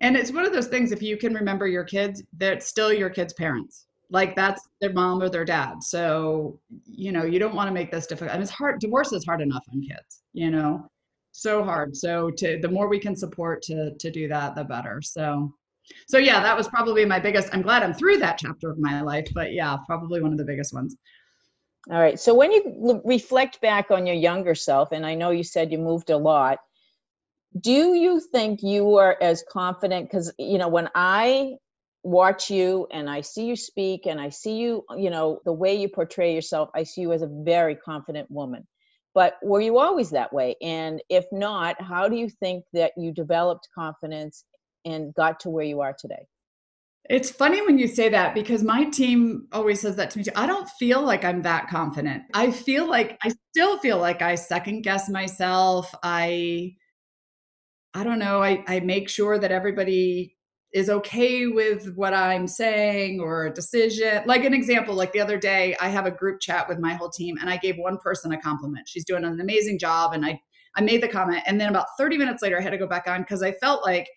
[0.00, 3.10] And it's one of those things if you can remember your kids they're still your
[3.10, 7.68] kids parents like that's their mom or their dad so you know you don't want
[7.68, 10.50] to make this difficult I mean, it's hard divorce is hard enough on kids you
[10.50, 10.88] know
[11.32, 15.00] so hard so to the more we can support to to do that the better
[15.02, 15.52] so
[16.08, 19.00] so yeah that was probably my biggest i'm glad i'm through that chapter of my
[19.00, 20.96] life but yeah probably one of the biggest ones
[21.88, 22.20] all right.
[22.20, 25.78] So when you reflect back on your younger self, and I know you said you
[25.78, 26.58] moved a lot,
[27.58, 30.10] do you think you were as confident?
[30.10, 31.54] Because, you know, when I
[32.02, 35.74] watch you and I see you speak and I see you, you know, the way
[35.74, 38.66] you portray yourself, I see you as a very confident woman.
[39.14, 40.56] But were you always that way?
[40.62, 44.44] And if not, how do you think that you developed confidence
[44.84, 46.26] and got to where you are today?
[47.08, 50.30] It's funny when you say that because my team always says that to me too.
[50.36, 52.22] I don't feel like I'm that confident.
[52.34, 55.92] I feel like I still feel like I second guess myself.
[56.04, 56.74] I
[57.92, 60.36] I don't know, I, I make sure that everybody
[60.72, 64.22] is okay with what I'm saying or a decision.
[64.26, 67.10] Like an example, like the other day, I have a group chat with my whole
[67.10, 68.88] team and I gave one person a compliment.
[68.88, 70.12] She's doing an amazing job.
[70.12, 70.40] And I
[70.76, 71.42] I made the comment.
[71.46, 73.84] And then about 30 minutes later, I had to go back on because I felt
[73.84, 74.08] like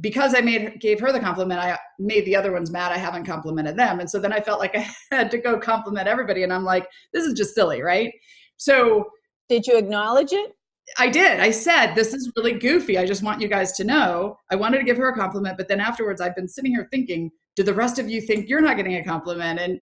[0.00, 2.92] because I made gave her the compliment, I made the other ones mad.
[2.92, 6.06] I haven't complimented them, and so then I felt like I had to go compliment
[6.06, 8.12] everybody, and I'm like, this is just silly, right?
[8.58, 9.06] So,
[9.48, 10.52] did you acknowledge it?
[10.96, 11.40] I did.
[11.40, 12.98] I said, this is really goofy.
[12.98, 14.36] I just want you guys to know.
[14.50, 17.30] I wanted to give her a compliment, but then afterwards, I've been sitting here thinking,
[17.56, 19.60] do the rest of you think you're not getting a compliment?
[19.60, 19.80] And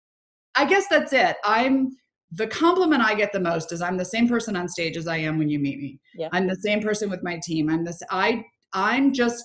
[0.54, 1.36] I guess that's it.
[1.44, 1.90] I'm
[2.32, 5.16] the compliment I get the most is I'm the same person on stage as I
[5.18, 6.00] am when you meet me.
[6.14, 6.28] Yeah.
[6.32, 7.70] I'm the same person with my team.
[7.70, 9.44] I'm this I I'm just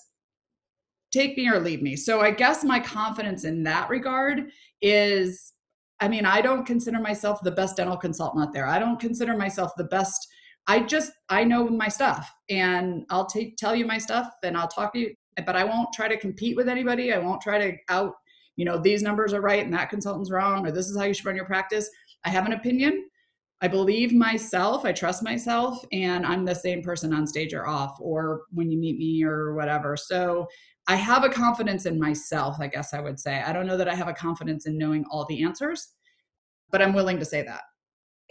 [1.11, 1.95] take me or leave me.
[1.95, 4.49] So I guess my confidence in that regard
[4.81, 5.53] is
[6.01, 8.67] I mean, I don't consider myself the best dental consultant out there.
[8.67, 10.27] I don't consider myself the best
[10.67, 14.67] I just I know my stuff and I'll take tell you my stuff and I'll
[14.67, 15.13] talk to you
[15.45, 17.11] but I won't try to compete with anybody.
[17.13, 18.13] I won't try to out,
[18.55, 21.13] you know, these numbers are right and that consultant's wrong or this is how you
[21.13, 21.89] should run your practice.
[22.23, 23.09] I have an opinion.
[23.61, 27.95] I believe myself, I trust myself, and I'm the same person on stage or off,
[28.01, 29.95] or when you meet me or whatever.
[29.95, 30.47] So
[30.87, 33.41] I have a confidence in myself, I guess I would say.
[33.41, 35.93] I don't know that I have a confidence in knowing all the answers,
[36.71, 37.61] but I'm willing to say that.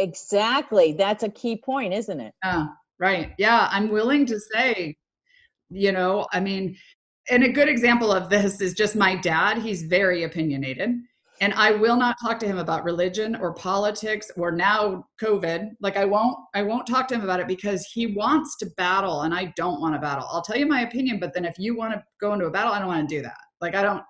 [0.03, 0.93] Exactly.
[0.93, 2.35] That's a key point, isn't it?
[2.45, 2.67] Yeah,
[2.99, 3.33] right.
[3.38, 4.97] Yeah, I'm willing to say,
[5.71, 6.77] you know, I mean,
[7.31, 9.59] and a good example of this is just my dad.
[9.59, 10.91] He's very opinionated
[11.43, 15.97] and i will not talk to him about religion or politics or now covid like
[15.97, 19.35] i won't i won't talk to him about it because he wants to battle and
[19.35, 21.93] i don't want to battle i'll tell you my opinion but then if you want
[21.93, 24.03] to go into a battle i don't want to do that like i don't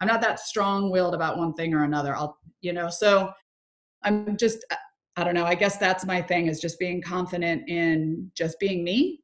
[0.00, 3.30] i'm not that strong willed about one thing or another i'll you know so
[4.04, 4.64] i'm just
[5.16, 8.84] i don't know i guess that's my thing is just being confident in just being
[8.84, 9.20] me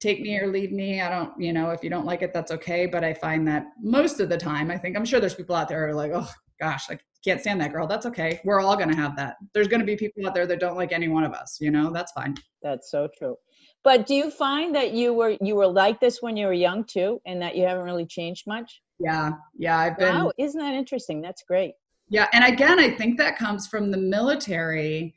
[0.00, 0.46] take me mm-hmm.
[0.46, 3.04] or leave me i don't you know if you don't like it that's okay but
[3.04, 5.86] i find that most of the time i think i'm sure there's people out there
[5.86, 6.28] who are like oh
[6.60, 7.86] gosh, I can't stand that girl.
[7.86, 8.40] That's okay.
[8.44, 9.36] We're all going to have that.
[9.54, 11.70] There's going to be people out there that don't like any one of us, you
[11.70, 12.34] know, that's fine.
[12.62, 13.36] That's so true.
[13.84, 16.84] But do you find that you were you were like this when you were young
[16.84, 18.80] too and that you haven't really changed much?
[18.98, 19.32] Yeah.
[19.56, 21.20] Yeah, I've been Wow, isn't that interesting?
[21.20, 21.74] That's great.
[22.08, 25.14] Yeah, and again, I think that comes from the military.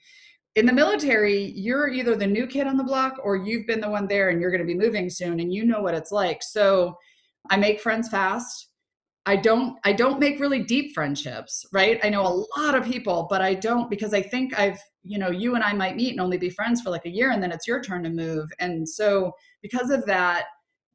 [0.56, 3.89] In the military, you're either the new kid on the block or you've been the
[3.89, 6.41] one there and you're going to be moving soon and you know what it's like.
[6.41, 6.97] So,
[7.49, 8.69] I make friends fast
[9.30, 11.99] I don't I don't make really deep friendships, right?
[12.04, 15.30] I know a lot of people, but I don't because I think I've, you know,
[15.30, 17.52] you and I might meet and only be friends for like a year and then
[17.52, 18.49] it's your turn to move.
[18.58, 20.45] And so because of that,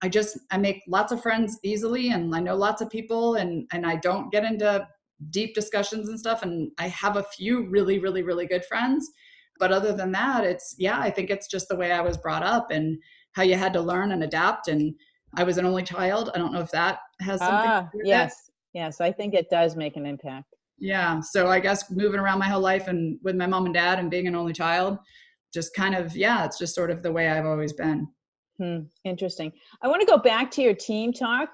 [0.03, 3.69] I just I make lots of friends easily and I know lots of people and
[3.73, 4.85] and I don't get into
[5.31, 9.11] deep discussions and stuff and I have a few really really really good friends.
[9.61, 12.43] But other than that, it's yeah, I think it's just the way I was brought
[12.43, 12.99] up and
[13.33, 14.95] how you had to learn and adapt and
[15.37, 16.31] I was an only child.
[16.35, 17.71] I don't know if that has something.
[17.71, 18.79] Ah, yes, it.
[18.79, 19.01] yes.
[19.01, 20.55] I think it does make an impact.
[20.79, 21.21] Yeah.
[21.21, 24.11] So I guess moving around my whole life and with my mom and dad and
[24.11, 24.99] being an only child,
[25.53, 28.09] just kind of, yeah, it's just sort of the way I've always been.
[28.59, 29.53] Hmm, interesting.
[29.83, 31.51] I want to go back to your team talk.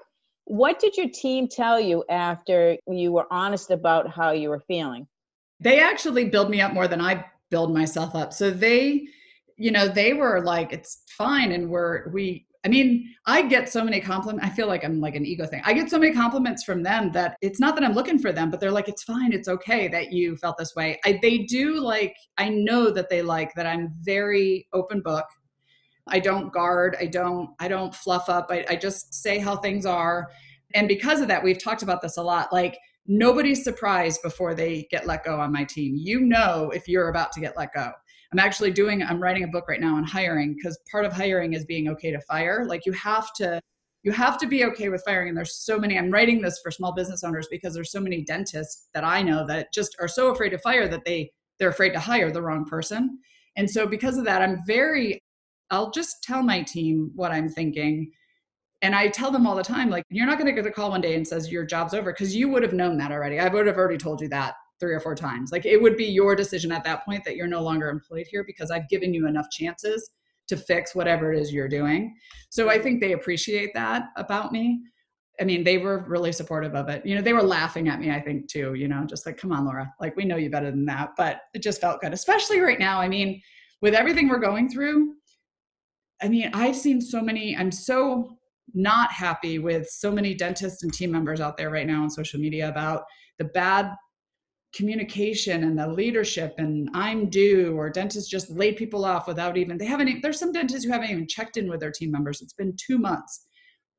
[0.51, 5.07] What did your team tell you after you were honest about how you were feeling?
[5.61, 8.33] They actually build me up more than I build myself up.
[8.33, 9.07] So they,
[9.55, 11.53] you know, they were like, it's fine.
[11.53, 14.45] And we're, we, I mean, I get so many compliments.
[14.45, 15.61] I feel like I'm like an ego thing.
[15.63, 18.51] I get so many compliments from them that it's not that I'm looking for them,
[18.51, 19.31] but they're like, it's fine.
[19.31, 20.99] It's okay that you felt this way.
[21.05, 25.27] I, they do like, I know that they like that I'm very open book.
[26.07, 26.97] I don't guard.
[26.99, 28.47] I don't, I don't fluff up.
[28.49, 30.29] I, I just say how things are.
[30.73, 32.51] And because of that, we've talked about this a lot.
[32.51, 35.95] Like nobody's surprised before they get let go on my team.
[35.95, 37.91] You know, if you're about to get let go.
[38.31, 41.53] I'm actually doing, I'm writing a book right now on hiring because part of hiring
[41.53, 42.65] is being okay to fire.
[42.65, 43.59] Like you have to,
[44.03, 45.29] you have to be okay with firing.
[45.29, 48.23] And there's so many, I'm writing this for small business owners because there's so many
[48.23, 51.91] dentists that I know that just are so afraid to fire that they, they're afraid
[51.91, 53.19] to hire the wrong person.
[53.57, 55.21] And so because of that, I'm very,
[55.71, 58.11] I'll just tell my team what I'm thinking.
[58.83, 60.89] And I tell them all the time, like, you're not going to get a call
[60.89, 63.39] one day and says your job's over because you would have known that already.
[63.39, 65.51] I would have already told you that three or four times.
[65.53, 68.43] Like it would be your decision at that point that you're no longer employed here
[68.43, 70.09] because I've given you enough chances
[70.47, 72.13] to fix whatever it is you're doing.
[72.49, 74.81] So I think they appreciate that about me.
[75.39, 77.05] I mean, they were really supportive of it.
[77.05, 79.51] You know, they were laughing at me, I think, too, you know, just like, come
[79.51, 81.11] on, Laura, like we know you better than that.
[81.15, 82.99] But it just felt good, especially right now.
[82.99, 83.41] I mean,
[83.81, 85.13] with everything we're going through,
[86.21, 88.37] I mean, I've seen so many, I'm so
[88.73, 92.39] not happy with so many dentists and team members out there right now on social
[92.39, 93.03] media about
[93.37, 93.91] the bad
[94.73, 99.77] communication and the leadership and I'm due or dentists just laid people off without even
[99.77, 102.41] they haven't there's some dentists who haven't even checked in with their team members.
[102.41, 103.47] It's been 2 months.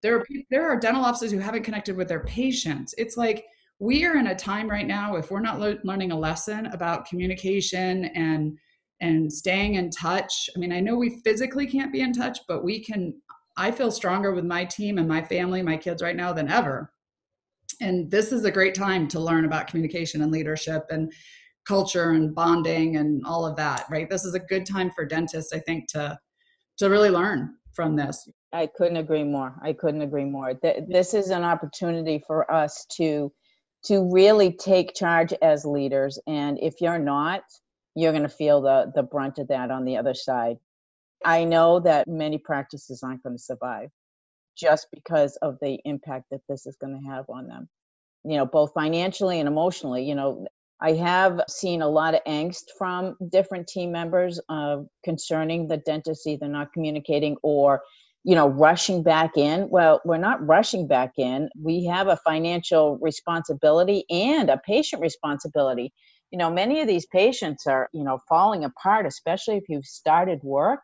[0.02, 2.94] There are there are dental offices who haven't connected with their patients.
[2.96, 3.44] It's like
[3.80, 8.06] we are in a time right now if we're not learning a lesson about communication
[8.06, 8.56] and
[9.03, 10.49] and staying in touch.
[10.57, 13.15] I mean, I know we physically can't be in touch, but we can
[13.59, 16.91] I feel stronger with my team and my family, my kids right now than ever.
[17.83, 21.12] And this is a great time to learn about communication and leadership and
[21.69, 24.09] culture and bonding and all of that right?
[24.09, 26.19] This is a good time for dentists i think to
[26.79, 28.29] to really learn from this.
[28.53, 29.55] I couldn't agree more.
[29.62, 30.55] I couldn't agree more.
[30.88, 33.33] This is an opportunity for us to
[33.85, 36.17] to really take charge as leaders.
[36.29, 37.43] And if you're not
[37.94, 40.59] you're going to feel the the brunt of that on the other side.
[41.24, 43.90] I know that many practices aren't going to survive
[44.57, 47.68] just because of the impact that this is going to have on them
[48.24, 50.46] you know both financially and emotionally you know
[50.81, 56.26] i have seen a lot of angst from different team members uh, concerning the dentist
[56.26, 57.83] either not communicating or
[58.24, 59.68] you know rushing back in.
[59.70, 61.48] Well we're not rushing back in.
[61.61, 65.92] We have a financial responsibility and a patient responsibility
[66.33, 70.40] you know many of these patients are you know falling apart especially if you've started
[70.42, 70.81] work.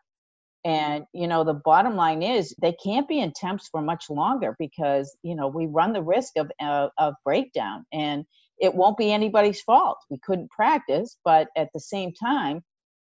[0.65, 4.55] And you know the bottom line is they can't be in temps for much longer
[4.59, 7.85] because you know we run the risk of uh, of breakdown.
[7.93, 8.25] And
[8.59, 9.97] it won't be anybody's fault.
[10.09, 12.61] We couldn't practice but at the same time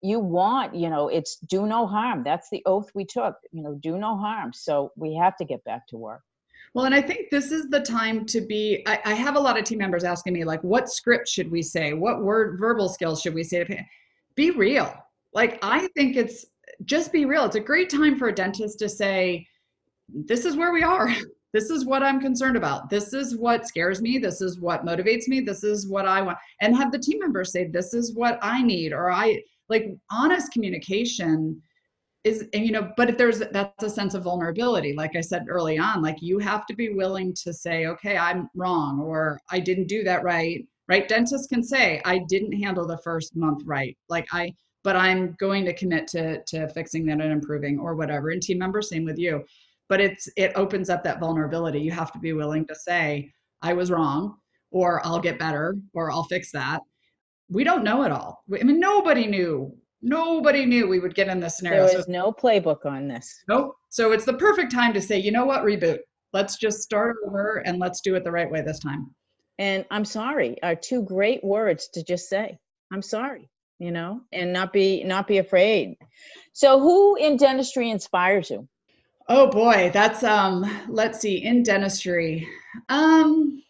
[0.02, 2.24] you want you know it's do no harm.
[2.24, 4.52] That's the oath we took you know do no harm.
[4.54, 6.22] So we have to get back to work
[6.76, 8.82] well, and I think this is the time to be.
[8.86, 11.62] I, I, have a lot of team members asking me, like, what script should we
[11.62, 11.94] say?
[11.94, 13.64] What word, verbal skills should we say?
[13.64, 13.78] To
[14.34, 14.92] be real.
[15.32, 16.44] Like, I think it's
[16.84, 17.46] just be real.
[17.46, 19.46] It's a great time for a dentist to say,
[20.10, 21.08] this is where we are.
[21.52, 22.90] This is what I'm concerned about.
[22.90, 24.18] This is what scares me.
[24.18, 25.40] This is what motivates me.
[25.40, 26.36] This is what I want.
[26.60, 28.92] And have the team members say, this is what I need.
[28.92, 31.62] Or I like honest communication
[32.26, 34.92] is, you know, but if there's that's a sense of vulnerability.
[34.94, 38.50] Like I said early on, like you have to be willing to say, okay, I'm
[38.54, 40.66] wrong, or I didn't do that right.
[40.88, 41.08] Right.
[41.08, 43.96] Dentists can say, I didn't handle the first month right.
[44.08, 48.30] Like I, but I'm going to commit to to fixing that and improving or whatever.
[48.30, 49.44] And team members, same with you.
[49.88, 51.80] But it's it opens up that vulnerability.
[51.80, 54.36] You have to be willing to say, I was wrong,
[54.70, 56.82] or I'll get better, or I'll fix that.
[57.48, 58.44] We don't know it all.
[58.60, 59.76] I mean, nobody knew.
[60.02, 61.86] Nobody knew we would get in this scenario.
[61.86, 63.42] There is so, no playbook on this.
[63.48, 63.74] Nope.
[63.88, 65.98] So it's the perfect time to say, you know what, reboot.
[66.32, 69.14] Let's just start over and let's do it the right way this time.
[69.58, 72.58] And I'm sorry are two great words to just say.
[72.92, 73.48] I'm sorry
[73.78, 75.96] you know and not be not be afraid
[76.52, 78.66] so who in dentistry inspires you
[79.28, 82.46] oh boy that's um let's see in dentistry
[82.88, 83.62] um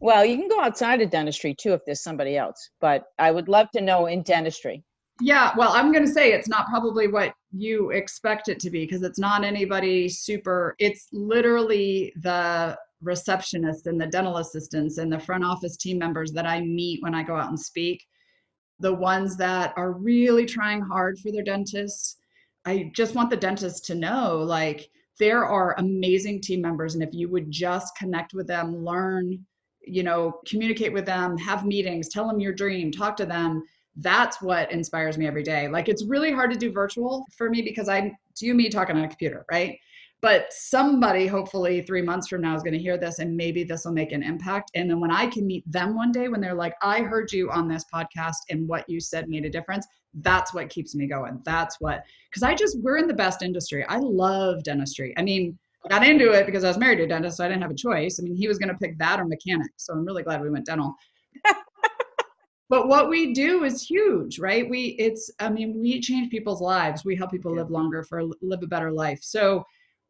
[0.00, 3.48] well you can go outside of dentistry too if there's somebody else but i would
[3.48, 4.82] love to know in dentistry
[5.20, 8.84] yeah well i'm going to say it's not probably what you expect it to be
[8.84, 15.18] because it's not anybody super it's literally the receptionists and the dental assistants and the
[15.18, 18.04] front office team members that I meet when I go out and speak,
[18.78, 22.16] the ones that are really trying hard for their dentists,
[22.64, 26.94] I just want the dentists to know like there are amazing team members.
[26.94, 29.44] And if you would just connect with them, learn,
[29.82, 33.62] you know, communicate with them, have meetings, tell them your dream, talk to them.
[33.96, 35.68] That's what inspires me every day.
[35.68, 39.04] Like it's really hard to do virtual for me because I do me talking on
[39.04, 39.78] a computer, right?
[40.22, 43.84] but somebody hopefully three months from now is going to hear this and maybe this
[43.84, 44.70] will make an impact.
[44.74, 47.50] And then when i can meet them one day when they're like i heard you
[47.50, 49.86] on this podcast and what you said made a difference
[50.22, 51.40] that's what keeps me going.
[51.44, 53.84] That's what because i just we're in the best industry.
[53.88, 55.14] I love dentistry.
[55.16, 57.48] I mean I got into it because i was married to a dentist so i
[57.48, 58.18] didn't have a choice.
[58.18, 60.50] I mean he was going to pick that or mechanic so i'm really glad we
[60.50, 60.94] went dental
[62.70, 67.04] but what we do is huge right we it's i mean we change people's lives
[67.04, 69.62] we help people live longer for live a better life so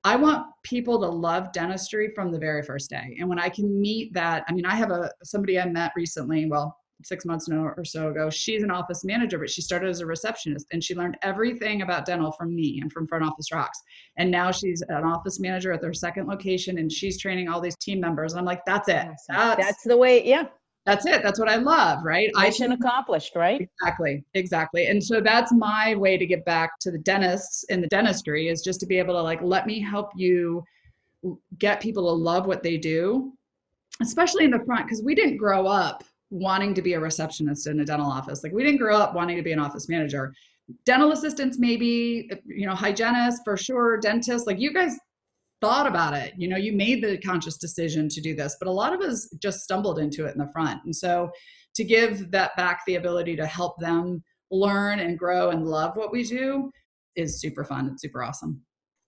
[0.03, 3.17] I want people to love dentistry from the very first day.
[3.19, 6.47] And when I can meet that, I mean, I have a somebody I met recently,
[6.47, 8.31] well, six months or so ago.
[8.31, 12.05] She's an office manager, but she started as a receptionist and she learned everything about
[12.05, 13.79] dental from me and from Front Office Rocks.
[14.17, 17.77] And now she's an office manager at their second location and she's training all these
[17.77, 18.33] team members.
[18.33, 19.07] And I'm like, that's it.
[19.07, 20.45] That's, that's the way, yeah
[20.91, 21.23] that's it.
[21.23, 22.31] That's what i love right?
[22.35, 23.61] Mission accomplished right?
[23.61, 24.87] Exactly exactly.
[24.87, 28.63] And so that's my way to get back to the dentists in the dentistry is
[28.63, 30.65] just to be able to like let me help you
[31.59, 33.33] get people to love what they do
[34.01, 37.81] especially in the front because we didn't grow up wanting to be a receptionist in
[37.81, 38.43] a dental office.
[38.43, 40.33] Like we didn't grow up wanting to be an office manager.
[40.87, 44.97] Dental assistants maybe you know hygienists for sure dentists like you guys
[45.61, 46.35] thought about it.
[46.37, 49.29] You know you made the conscious decision to do this but a lot of us
[49.41, 50.81] just stumbled into it in the front.
[50.85, 51.31] And so
[51.75, 56.13] to give that back the ability to help them learn and grow and love what
[56.13, 56.71] we do
[57.17, 58.61] is super fun and super awesome.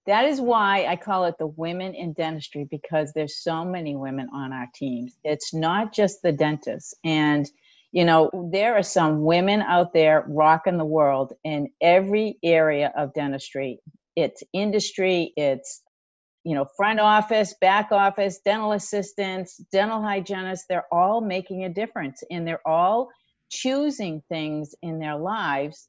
[0.07, 4.29] That is why i call it the women in dentistry because there's so many women
[4.35, 5.17] on our teams.
[5.25, 6.95] It's not just the dentists.
[7.05, 7.49] And
[7.93, 13.15] you know there are some women out there rocking the world in every area of
[13.15, 13.81] dentistry.
[14.17, 15.83] It's industry it's
[16.45, 22.23] you know, front office, back office, dental assistants, dental hygienists, they're all making a difference
[22.31, 23.09] and they're all
[23.51, 25.89] choosing things in their lives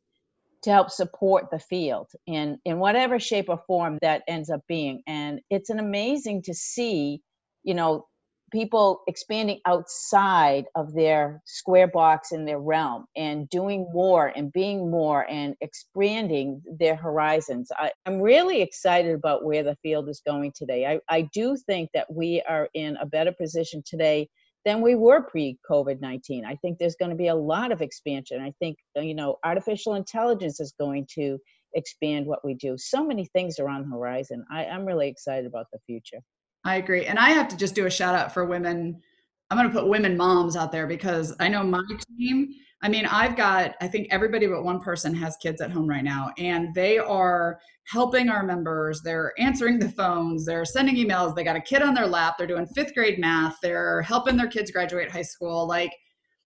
[0.64, 5.02] to help support the field in in whatever shape or form that ends up being.
[5.08, 7.22] And it's an amazing to see
[7.64, 8.06] you know
[8.54, 14.92] people expanding outside of their square box in their realm and doing more and being
[14.92, 17.72] more and expanding their horizons.
[17.76, 20.86] I, am really excited about where the field is going today.
[20.86, 24.30] I, I do think that we are in a better position today
[24.66, 26.46] than we were pre COVID 19.
[26.46, 28.40] I think there's going to be a lot of expansion.
[28.40, 31.40] I think, you know, artificial intelligence is going to
[31.74, 32.78] expand what we do.
[32.78, 34.46] So many things are on the horizon.
[34.52, 36.20] I, I'm really excited about the future.
[36.66, 37.06] I agree.
[37.06, 39.02] And I have to just do a shout out for women.
[39.50, 41.84] I'm going to put women moms out there because I know my
[42.18, 42.54] team.
[42.82, 46.04] I mean, I've got, I think everybody but one person has kids at home right
[46.04, 49.02] now, and they are helping our members.
[49.02, 51.34] They're answering the phones, they're sending emails.
[51.34, 54.48] They got a kid on their lap, they're doing fifth grade math, they're helping their
[54.48, 55.66] kids graduate high school.
[55.66, 55.94] Like,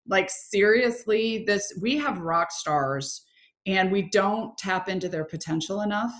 [0.07, 3.23] like seriously, this we have rock stars
[3.65, 6.13] and we don't tap into their potential enough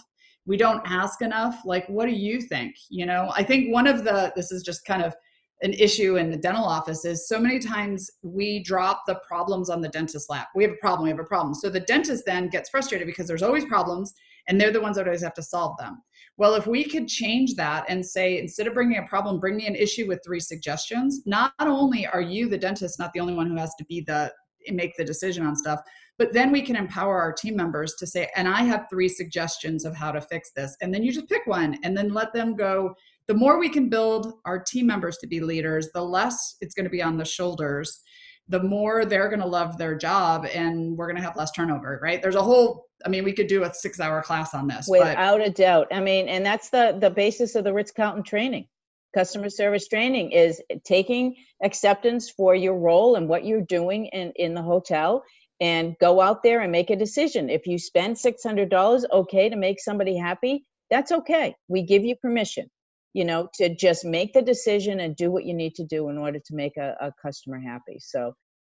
[0.48, 2.76] we don't ask enough like what do you think?
[2.90, 5.14] You know i think one of the this is just kind of
[5.62, 9.82] an issue in the dental office is so many times we drop the problems on
[9.82, 10.50] the dentist's lap.
[10.56, 11.56] We have a problem we have a problem.
[11.56, 14.14] So the dentist then gets frustrated because there's always problems
[14.48, 16.04] and they're the ones that always have to solve them.
[16.38, 19.66] Well if we could change that and say instead of bringing a problem bring me
[19.66, 23.48] an issue with three suggestions not only are you the dentist not the only one
[23.48, 24.32] who has to be the
[24.72, 25.80] make the decision on stuff
[26.18, 29.86] but then we can empower our team members to say, and I have three suggestions
[29.86, 30.76] of how to fix this.
[30.82, 32.96] And then you just pick one and then let them go.
[33.28, 36.86] The more we can build our team members to be leaders, the less it's going
[36.86, 38.02] to be on the shoulders,
[38.48, 42.00] the more they're going to love their job and we're going to have less turnover,
[42.02, 42.22] right?
[42.22, 44.88] There's a whole I mean, we could do a six hour class on this.
[44.90, 45.48] Without but.
[45.48, 45.88] a doubt.
[45.92, 48.68] I mean, and that's the the basis of the Ritz Carlton training.
[49.14, 54.54] Customer service training is taking acceptance for your role and what you're doing in, in
[54.54, 55.24] the hotel
[55.60, 57.50] and go out there and make a decision.
[57.50, 61.56] If you spend $600, okay, to make somebody happy, that's okay.
[61.68, 62.70] We give you permission,
[63.14, 66.18] you know, to just make the decision and do what you need to do in
[66.18, 67.98] order to make a, a customer happy.
[68.00, 68.34] So,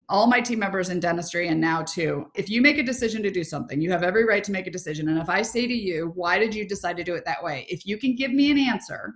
[0.08, 3.30] all my team members in dentistry and now too, if you make a decision to
[3.30, 5.08] do something, you have every right to make a decision.
[5.08, 7.68] And if I say to you, why did you decide to do it that way?
[7.70, 9.14] If you can give me an answer,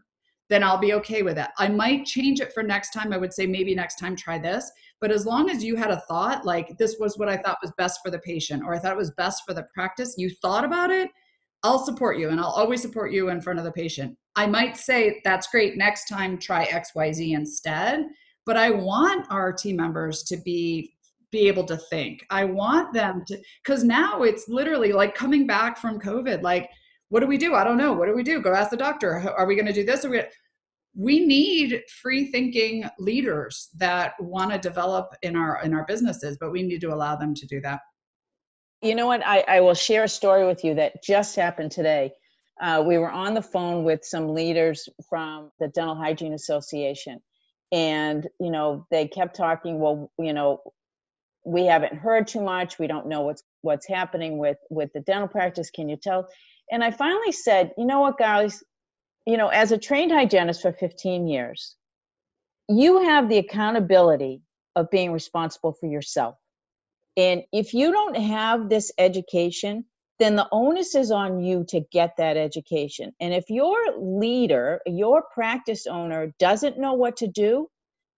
[0.49, 1.47] then I'll be okay with it.
[1.57, 3.13] I might change it for next time.
[3.13, 4.69] I would say maybe next time try this.
[4.99, 7.71] But as long as you had a thought, like this was what I thought was
[7.77, 10.65] best for the patient, or I thought it was best for the practice, you thought
[10.65, 11.09] about it,
[11.63, 14.17] I'll support you and I'll always support you in front of the patient.
[14.35, 15.77] I might say, that's great.
[15.77, 18.05] Next time, try XYZ instead.
[18.45, 20.93] But I want our team members to be
[21.31, 22.23] be able to think.
[22.29, 26.43] I want them to, because now it's literally like coming back from COVID.
[26.43, 26.69] Like,
[27.14, 27.55] what do we do?
[27.55, 27.93] I don't know.
[27.93, 28.41] What do we do?
[28.41, 29.34] Go ask the doctor.
[29.38, 30.05] Are we going to do this?
[30.05, 30.24] Are we?
[30.95, 36.51] we need free thinking leaders that want to develop in our in our businesses but
[36.51, 37.80] we need to allow them to do that
[38.84, 39.26] you know what?
[39.26, 42.11] I, I will share a story with you that just happened today.
[42.61, 47.20] Uh, we were on the phone with some leaders from the Dental Hygiene Association,
[47.72, 49.80] and you know they kept talking.
[49.80, 50.59] Well, you know,
[51.45, 52.78] we haven't heard too much.
[52.78, 55.70] We don't know what's what's happening with with the dental practice.
[55.70, 56.28] Can you tell?
[56.74, 58.63] And I finally said, you know what, guys,
[59.28, 61.78] you know, as a trained hygienist for 15 years,
[62.69, 64.41] you have the accountability
[64.76, 66.36] of being responsible for yourself
[67.17, 69.86] and if you don't have this education,
[70.19, 73.13] then the onus is on you to get that education.
[73.19, 77.67] And if your leader, your practice owner doesn't know what to do,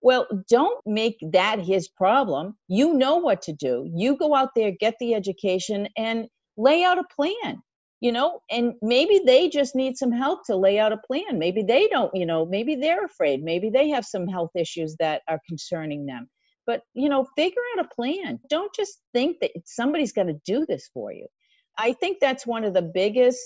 [0.01, 2.58] well, don't make that his problem.
[2.68, 3.89] You know what to do.
[3.95, 6.28] You go out there, get the education, and
[6.58, 7.62] lay out a plan
[8.02, 11.39] you know and maybe they just need some help to lay out a plan.
[11.39, 13.43] Maybe they don't you know maybe they're afraid.
[13.43, 16.30] Maybe they have some health issues that are concerning them.
[16.66, 18.39] But you know figure out a plan.
[18.50, 21.28] Don't just think that somebody's going to do this for you.
[21.78, 23.39] I think that's one of the biggest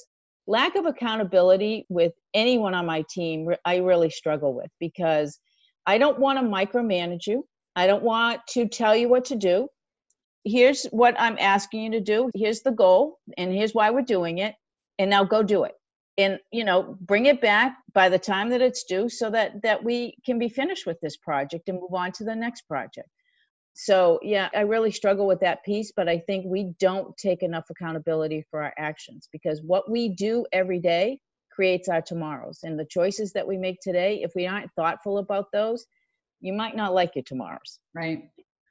[0.47, 5.39] lack of accountability with anyone on my team i really struggle with because
[5.85, 7.45] i don't want to micromanage you.
[7.75, 9.69] I don't want to tell you what to do
[10.49, 12.29] here's what i'm asking you to do.
[12.35, 14.55] Here's the goal and here's why we're doing it
[14.97, 15.73] and now go do it.
[16.17, 19.83] And you know bring it back by the time that it's due so that that
[19.83, 23.09] we can be finished with this project and move on to the next project.
[23.73, 27.69] So yeah i really struggle with that piece but i think we don't take enough
[27.69, 31.19] accountability for our actions because what we do every day
[31.51, 32.59] creates our tomorrows.
[32.63, 35.85] And the choices that we make today if we aren't thoughtful about those
[36.41, 37.79] you might not like your tomorrows.
[37.93, 38.29] Right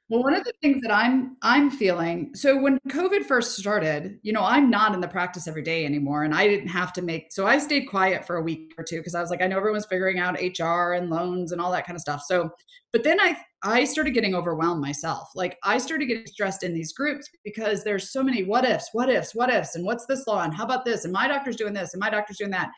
[0.09, 4.33] well, one of the things that I'm I'm feeling so when COVID first started, you
[4.33, 7.31] know, I'm not in the practice every day anymore, and I didn't have to make
[7.31, 9.57] so I stayed quiet for a week or two because I was like, I know
[9.57, 12.23] everyone's figuring out HR and loans and all that kind of stuff.
[12.25, 12.49] So,
[12.91, 15.29] but then I I started getting overwhelmed myself.
[15.35, 19.09] Like I started getting stressed in these groups because there's so many what ifs, what
[19.09, 21.73] ifs, what ifs, and what's this law, and how about this, and my doctor's doing
[21.73, 22.71] this, and my doctor's doing that.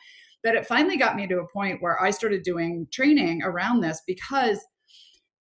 [0.44, 4.02] That it finally got me to a point where I started doing training around this
[4.06, 4.58] because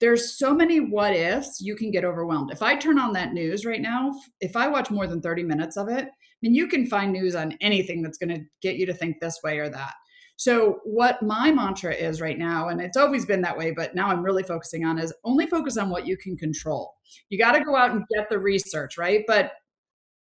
[0.01, 2.51] there's so many what ifs you can get overwhelmed.
[2.51, 5.77] If i turn on that news right now if i watch more than 30 minutes
[5.77, 8.85] of it I mean you can find news on anything that's going to get you
[8.87, 9.93] to think this way or that.
[10.37, 14.07] So what my mantra is right now and it's always been that way but now
[14.09, 16.93] i'm really focusing on is only focus on what you can control.
[17.29, 19.23] You got to go out and get the research right?
[19.27, 19.51] But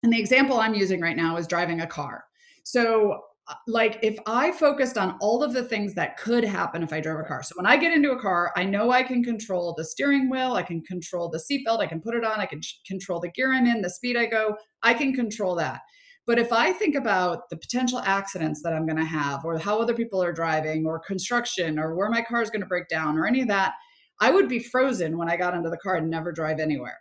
[0.04, 2.26] and the example i'm using right now is driving a car.
[2.64, 3.22] So
[3.68, 7.20] like if I focused on all of the things that could happen if I drove
[7.20, 7.44] a car.
[7.44, 10.54] So when I get into a car, I know I can control the steering wheel,
[10.54, 13.54] I can control the seatbelt, I can put it on, I can control the gear
[13.54, 15.82] I'm in, the speed I go, I can control that.
[16.28, 19.82] But if I think about the potential accidents that I'm going to have, or how
[19.82, 23.18] other people are driving, or construction, or where my car is going to break down,
[23.18, 23.74] or any of that,
[24.22, 26.98] I would be frozen when I got into the car and never drive anywhere.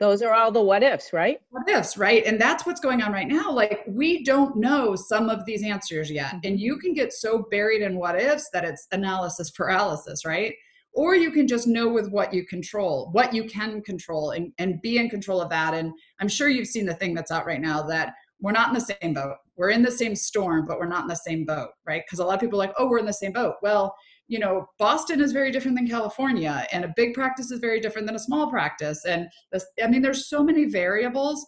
[0.00, 1.40] Those are all the what ifs, right?
[1.50, 2.24] What ifs, right?
[2.24, 3.52] And that's what's going on right now.
[3.52, 6.32] Like, we don't know some of these answers yet.
[6.32, 6.38] Mm-hmm.
[6.44, 10.54] And you can get so buried in what ifs that it's analysis paralysis, right?
[10.94, 14.80] Or you can just know with what you control, what you can control, and, and
[14.80, 15.74] be in control of that.
[15.74, 18.74] And I'm sure you've seen the thing that's out right now that we're not in
[18.74, 19.36] the same boat.
[19.56, 22.02] We're in the same storm, but we're not in the same boat, right?
[22.06, 23.56] Because a lot of people are like, oh, we're in the same boat.
[23.62, 23.94] Well,
[24.30, 28.06] you know boston is very different than california and a big practice is very different
[28.06, 31.44] than a small practice and this, i mean there's so many variables.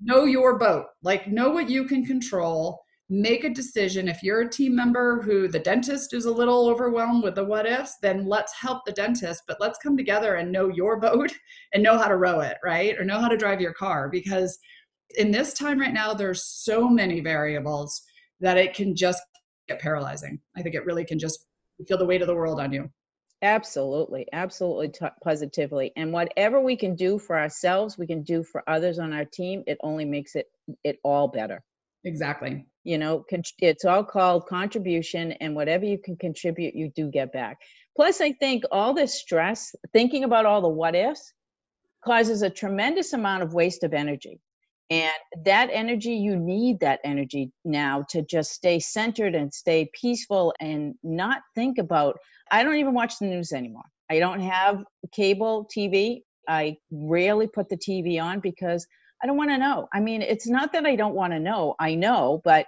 [0.00, 2.80] Know your boat like know what you can control.
[3.08, 4.08] Make a decision.
[4.08, 7.66] If you're a team member who the dentist is a little overwhelmed with the what
[7.66, 11.32] ifs then let's help the dentist but let's come together and know your boat
[11.72, 12.98] and know how to row it right?
[12.98, 14.58] Or know how to drive your car because
[15.16, 18.02] in this time right now there's so many variables
[18.40, 19.22] that it can just
[19.68, 20.40] get paralyzing.
[20.56, 21.46] I think it really can just
[21.78, 22.90] you feel the weight of the world on you.
[23.42, 28.62] Absolutely absolutely t- positively and whatever we can do for ourselves we can do for
[28.68, 30.46] others on our team it only makes it
[30.82, 31.62] it all better.
[32.04, 32.66] Exactly.
[32.84, 33.24] You know
[33.58, 37.58] it's all called contribution and whatever you can contribute you do get back.
[37.96, 41.32] Plus i think all this stress thinking about all the what ifs
[42.04, 44.40] causes a tremendous amount of waste of energy
[44.90, 45.12] and
[45.44, 50.94] that energy, you need that energy now to just stay centered and stay peaceful and
[51.02, 52.18] not think about.
[52.50, 53.84] I don't even watch the news anymore.
[54.10, 56.20] I don't have cable TV.
[56.48, 58.86] I rarely put the TV on because
[59.22, 59.88] I don't want to know.
[59.94, 62.66] I mean, it's not that I don't want to know, I know, but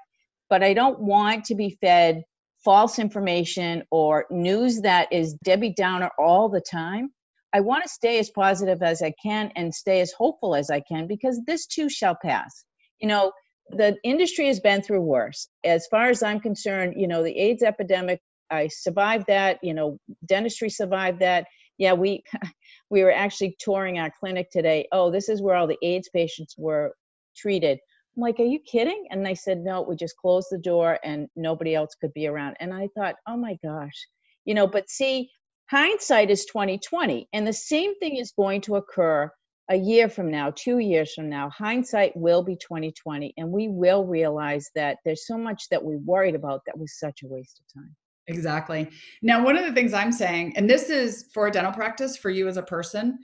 [0.48, 2.22] but I don't want to be fed
[2.64, 7.10] false information or news that is Debbie Downer all the time.
[7.52, 10.80] I want to stay as positive as I can and stay as hopeful as I
[10.80, 12.64] can because this too shall pass.
[13.00, 13.32] You know,
[13.70, 15.48] the industry has been through worse.
[15.64, 18.20] As far as I'm concerned, you know, the AIDS epidemic,
[18.50, 21.46] I survived that, you know, dentistry survived that.
[21.78, 22.22] Yeah, we
[22.90, 24.86] we were actually touring our clinic today.
[24.92, 26.94] Oh, this is where all the AIDS patients were
[27.36, 27.78] treated.
[28.16, 29.06] I'm like, are you kidding?
[29.10, 32.56] And they said, no, we just closed the door and nobody else could be around.
[32.60, 34.06] And I thought, oh my gosh,
[34.46, 35.30] you know, but see,
[35.70, 37.28] hindsight is 2020.
[37.32, 39.30] And the same thing is going to occur
[39.68, 41.50] a year from now, two years from now.
[41.50, 43.34] Hindsight will be 2020.
[43.36, 47.22] And we will realize that there's so much that we worried about that was such
[47.22, 47.94] a waste of time.
[48.28, 48.88] Exactly.
[49.22, 52.30] Now, one of the things I'm saying, and this is for a dental practice for
[52.30, 53.18] you as a person,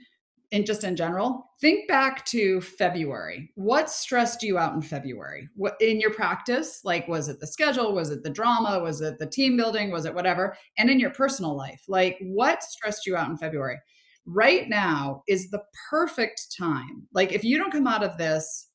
[0.53, 3.51] and just in general, think back to February.
[3.55, 5.49] What stressed you out in February?
[5.55, 6.81] What in your practice?
[6.83, 7.93] Like, was it the schedule?
[7.93, 8.79] Was it the drama?
[8.79, 9.89] Was it the team building?
[9.89, 10.55] Was it whatever?
[10.77, 13.79] And in your personal life, like, what stressed you out in February?
[14.27, 17.07] Right now is the perfect time.
[17.13, 18.69] Like, if you don't come out of this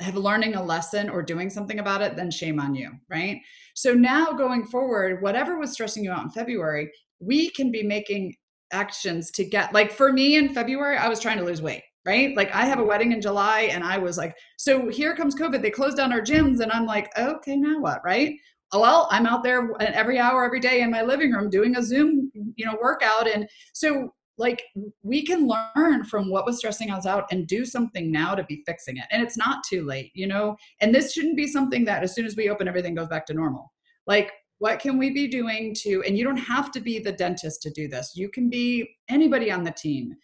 [0.00, 3.38] have learning a lesson or doing something about it, then shame on you, right?
[3.74, 8.34] So now going forward, whatever was stressing you out in February, we can be making
[8.72, 12.36] actions to get like for me in February, I was trying to lose weight, right?
[12.36, 12.88] Like I have a mm-hmm.
[12.88, 15.62] wedding in July and I was like, so here comes COVID.
[15.62, 18.34] They closed down our gyms and I'm like, okay, now what, right?
[18.72, 22.30] Well, I'm out there every hour, every day in my living room doing a Zoom,
[22.54, 23.28] you know, workout.
[23.28, 24.64] And so like
[25.02, 28.62] we can learn from what was stressing us out and do something now to be
[28.66, 29.04] fixing it.
[29.10, 30.56] And it's not too late, you know?
[30.80, 33.34] And this shouldn't be something that as soon as we open, everything goes back to
[33.34, 33.72] normal.
[34.06, 37.62] Like what can we be doing to and you don't have to be the dentist
[37.62, 38.12] to do this.
[38.14, 40.14] You can be anybody on the team.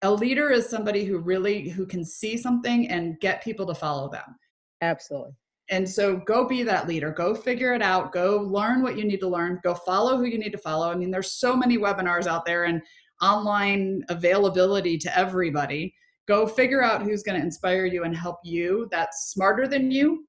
[0.00, 4.10] A leader is somebody who really who can see something and get people to follow
[4.10, 4.34] them.
[4.80, 5.32] Absolutely.
[5.68, 7.10] And so go be that leader.
[7.10, 8.12] Go figure it out.
[8.12, 9.60] Go learn what you need to learn.
[9.62, 10.90] Go follow who you need to follow.
[10.90, 12.80] I mean there's so many webinars out there and
[13.20, 15.94] online availability to everybody.
[16.26, 20.26] Go figure out who's going to inspire you and help you that's smarter than you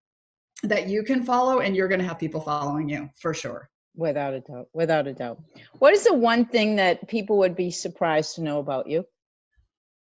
[0.64, 3.70] that you can follow and you're going to have people following you for sure.
[3.96, 5.40] Without a doubt without a doubt.
[5.78, 9.06] What is the one thing that people would be surprised to know about you?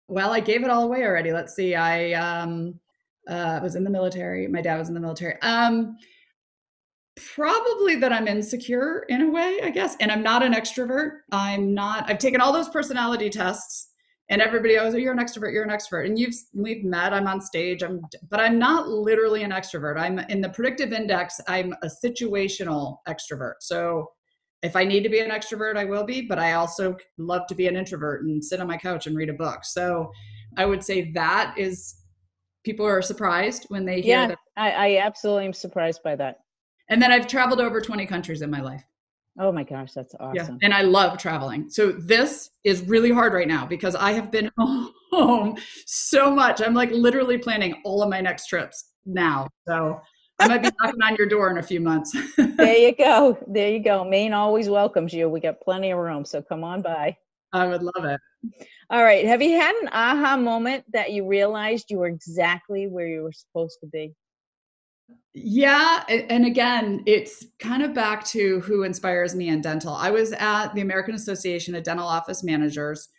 [0.09, 1.33] Well i gave it all away already.
[1.33, 2.81] Let's see i um
[3.29, 4.47] uh, was in the military.
[4.47, 5.37] My dad was in the military.
[5.43, 5.97] Um
[7.35, 11.21] probably that i'm insecure in a way i guess and i'm not an extrovert.
[11.33, 13.89] I'm not i've taken all those personality tests
[14.29, 16.07] and everybody always, oh, you're an extrovert, you're an extrovert.
[16.07, 19.99] And you've we've met, I'm on stage, I'm but I'm not literally an extrovert.
[19.99, 23.55] I'm in the predictive index, I'm a situational extrovert.
[23.61, 24.11] So
[24.63, 27.55] if I need to be an extrovert, I will be, but I also love to
[27.55, 29.65] be an introvert and sit on my couch and read a book.
[29.65, 30.11] So
[30.57, 31.97] I would say that is
[32.65, 34.39] people are surprised when they hear yeah, that.
[34.57, 36.39] I, I absolutely am surprised by that.
[36.89, 38.83] And then I've traveled over 20 countries in my life.
[39.39, 40.59] Oh my gosh, that's awesome.
[40.61, 40.67] Yeah.
[40.67, 41.69] And I love traveling.
[41.69, 46.63] So this is really hard right now because I have been home so much.
[46.63, 49.49] I'm like literally planning all of my next trips now.
[49.69, 50.01] So
[50.39, 52.17] I might be knocking on your door in a few months.
[52.37, 53.39] there you go.
[53.47, 54.05] There you go.
[54.05, 55.29] Maine always welcomes you.
[55.29, 56.25] We got plenty of room.
[56.25, 57.17] So come on by.
[57.53, 58.21] I would love it.
[58.91, 59.27] All right.
[59.27, 63.33] Have you had an aha moment that you realized you were exactly where you were
[63.33, 64.15] supposed to be?
[65.39, 66.03] Yeah.
[66.09, 69.93] And again, it's kind of back to who inspires me in dental.
[69.93, 73.11] I was at the American Association of Dental Office Managers.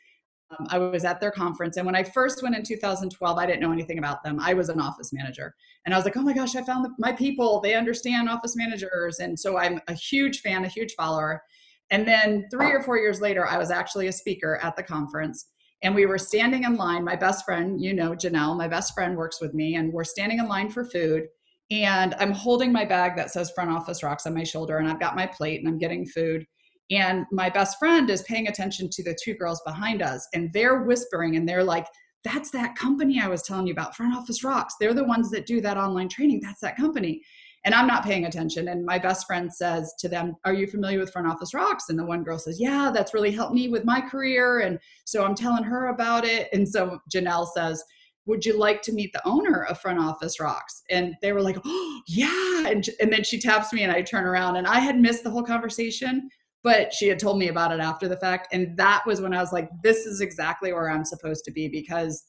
[0.49, 1.77] Um, I was at their conference.
[1.77, 4.39] And when I first went in 2012, I didn't know anything about them.
[4.39, 5.53] I was an office manager.
[5.85, 7.61] And I was like, oh my gosh, I found the, my people.
[7.61, 9.19] They understand office managers.
[9.19, 11.43] And so I'm a huge fan, a huge follower.
[11.91, 15.51] And then three or four years later, I was actually a speaker at the conference.
[15.83, 17.03] And we were standing in line.
[17.03, 20.39] My best friend, you know, Janelle, my best friend works with me, and we're standing
[20.39, 21.27] in line for food
[21.69, 24.99] and I'm holding my bag that says front office rocks on my shoulder and I've
[24.99, 26.45] got my plate and I'm getting food
[26.89, 30.83] and my best friend is paying attention to the two girls behind us and they're
[30.83, 31.87] whispering and they're like
[32.23, 34.75] that's that company I was telling you about front office rocks.
[34.79, 36.41] They're the ones that do that online training.
[36.41, 37.21] That's that company.
[37.63, 40.99] And I'm not paying attention and my best friend says to them are you familiar
[40.99, 41.85] with front office rocks?
[41.89, 45.25] And the one girl says yeah that's really helped me with my career and so
[45.25, 46.47] I'm telling her about it.
[46.53, 47.83] And so Janelle says
[48.27, 50.83] would you like to meet the owner of front office rocks?
[50.89, 52.67] And they were like oh yeah.
[52.67, 55.29] And, and then she taps me and i turn around and i had missed the
[55.29, 56.29] whole conversation
[56.63, 58.49] but she had told me about it after the fact.
[58.51, 61.67] And that was when i was like this is exactly where i'm supposed to be
[61.67, 62.25] because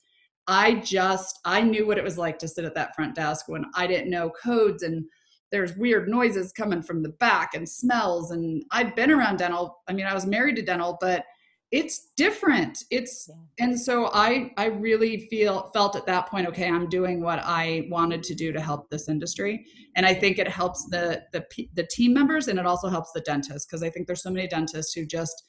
[0.46, 3.64] i just i knew what it was like to sit at that front desk when
[3.74, 5.04] i didn't know codes and
[5.50, 8.30] there's weird noises coming from the back and smells.
[8.30, 11.24] And i'd been around dental i mean i was married to dental but
[11.70, 12.84] it's different.
[12.90, 13.66] It's yeah.
[13.66, 17.86] and so i i really feel felt at that point okay i'm doing what i
[17.90, 19.64] wanted to do to help this industry.
[19.96, 21.44] And i think it helps the the
[21.74, 24.48] the team members and it also helps the dentists because i think there's so many
[24.48, 25.44] dentists who just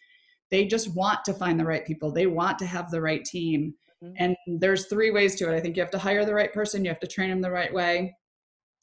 [0.51, 2.11] they just want to find the right people.
[2.11, 3.75] They want to have the right team.
[4.01, 4.13] Mm-hmm.
[4.17, 5.53] and there's three ways to it.
[5.53, 7.51] I think you have to hire the right person you have to train them the
[7.51, 8.15] right way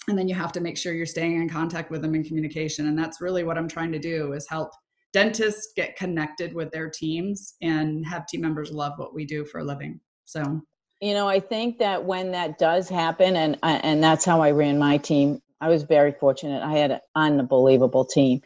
[0.08, 2.86] and then you have to make sure you're staying in contact with them in communication.
[2.86, 4.70] And that's really what i'm trying to do is help
[5.16, 9.60] dentists get connected with their teams and have team members love what we do for
[9.60, 9.98] a living.
[10.26, 10.60] So,
[11.00, 14.50] you know, I think that when that does happen, and uh, and that's how I
[14.50, 15.40] ran my team.
[15.62, 16.62] I was very fortunate.
[16.62, 18.42] I had an unbelievable team.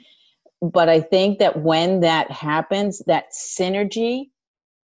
[0.62, 4.26] But I think that when that happens, that synergy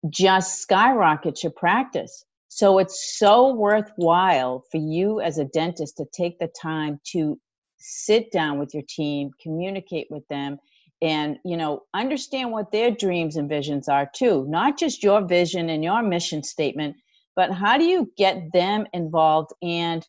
[0.08, 2.24] just skyrockets your practice.
[2.48, 7.38] So it's so worthwhile for you as a dentist to take the time to
[7.76, 10.58] sit down with your team, communicate with them,
[11.04, 15.68] and you know understand what their dreams and visions are too not just your vision
[15.68, 16.96] and your mission statement
[17.36, 20.06] but how do you get them involved and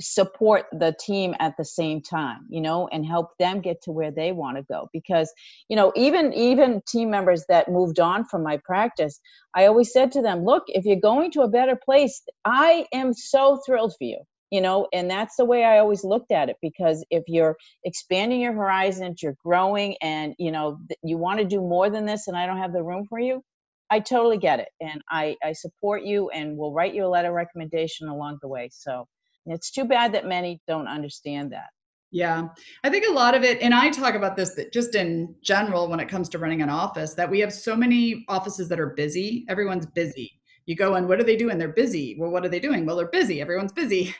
[0.00, 4.12] support the team at the same time you know and help them get to where
[4.12, 4.88] they want to go?
[4.92, 5.32] Because
[5.68, 9.20] you know even even team members that moved on from my practice
[9.54, 13.12] i always said to them look if you're going to a better place i am
[13.12, 14.20] so thrilled for you
[14.50, 18.40] you know and that's the way i always looked at it because if you're expanding
[18.40, 22.36] your horizons you're growing and you know you want to do more than this and
[22.36, 23.42] i don't have the room for you
[23.90, 27.32] i totally get it and i i support you and will write you a letter
[27.32, 29.06] recommendation along the way so
[29.46, 31.68] it's too bad that many don't understand that
[32.10, 32.48] yeah,
[32.84, 35.88] I think a lot of it, and I talk about this that just in general
[35.88, 38.94] when it comes to running an office, that we have so many offices that are
[38.94, 39.44] busy.
[39.46, 40.37] Everyone's busy
[40.68, 41.56] you go and what are they doing?
[41.56, 42.14] They're busy.
[42.18, 42.84] Well what are they doing?
[42.84, 43.40] Well they're busy.
[43.40, 44.14] Everyone's busy.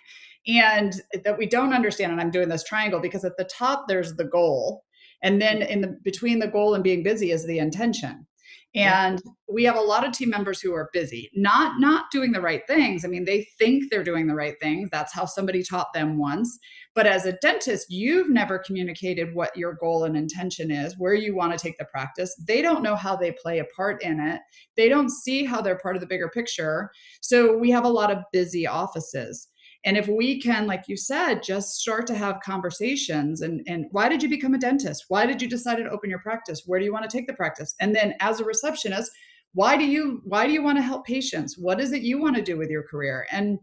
[0.47, 0.95] And
[1.25, 4.25] that we don't understand and i'm doing this triangle because at the top there's the
[4.25, 4.85] goal.
[5.23, 8.27] And then in the between the goal and being busy is the intention
[8.75, 12.41] and we have a lot of team members who are busy not not doing the
[12.41, 13.05] right things.
[13.05, 16.59] I mean they think they're doing the right things that's how somebody taught them once.
[16.95, 21.35] But as a dentist you've never communicated what your goal and intention is where you
[21.35, 22.35] want to take the practice.
[22.47, 24.41] They don't know how they play a part in it.
[24.77, 26.91] They don't see how they're part of the bigger picture.
[27.23, 29.49] So we have a lot of busy offices
[29.85, 34.09] and if we can like you said just start to have conversations and and why
[34.09, 35.05] did you become a dentist?
[35.09, 36.63] Why did you decide to open your practice?
[36.67, 37.75] Where do you want to take the practice?
[37.81, 39.11] And then as a receptionist
[39.55, 41.57] why do you why do you want to help patients?
[41.59, 43.27] What is it you want to do with your career?
[43.33, 43.59] And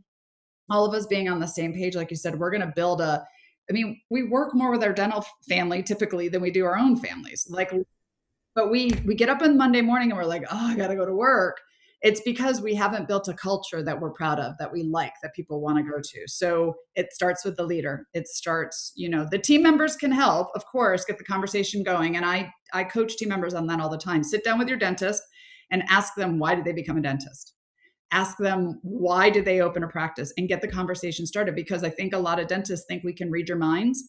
[0.70, 2.99] all of us being on the same page like you said we're going to build
[2.99, 3.24] a
[3.70, 6.97] i mean we work more with our dental family typically than we do our own
[6.97, 7.45] families.
[7.49, 7.72] Like
[8.55, 10.95] but we we get up on monday morning and we're like oh i got to
[10.95, 11.59] go to work
[12.02, 15.34] it's because we haven't built a culture that we're proud of that we like that
[15.36, 16.28] people want to go to.
[16.28, 18.08] So it starts with the leader.
[18.14, 22.16] It starts you know the team members can help of course get the conversation going
[22.16, 24.24] and i i coach team members on that all the time.
[24.24, 25.22] Sit down with your dentist
[25.72, 27.54] and ask them why did they become a dentist?
[28.12, 30.34] Ask them why did they open a practice?
[30.38, 33.32] and get the conversation started because i think a lot of dentists think we can
[33.32, 34.04] read your minds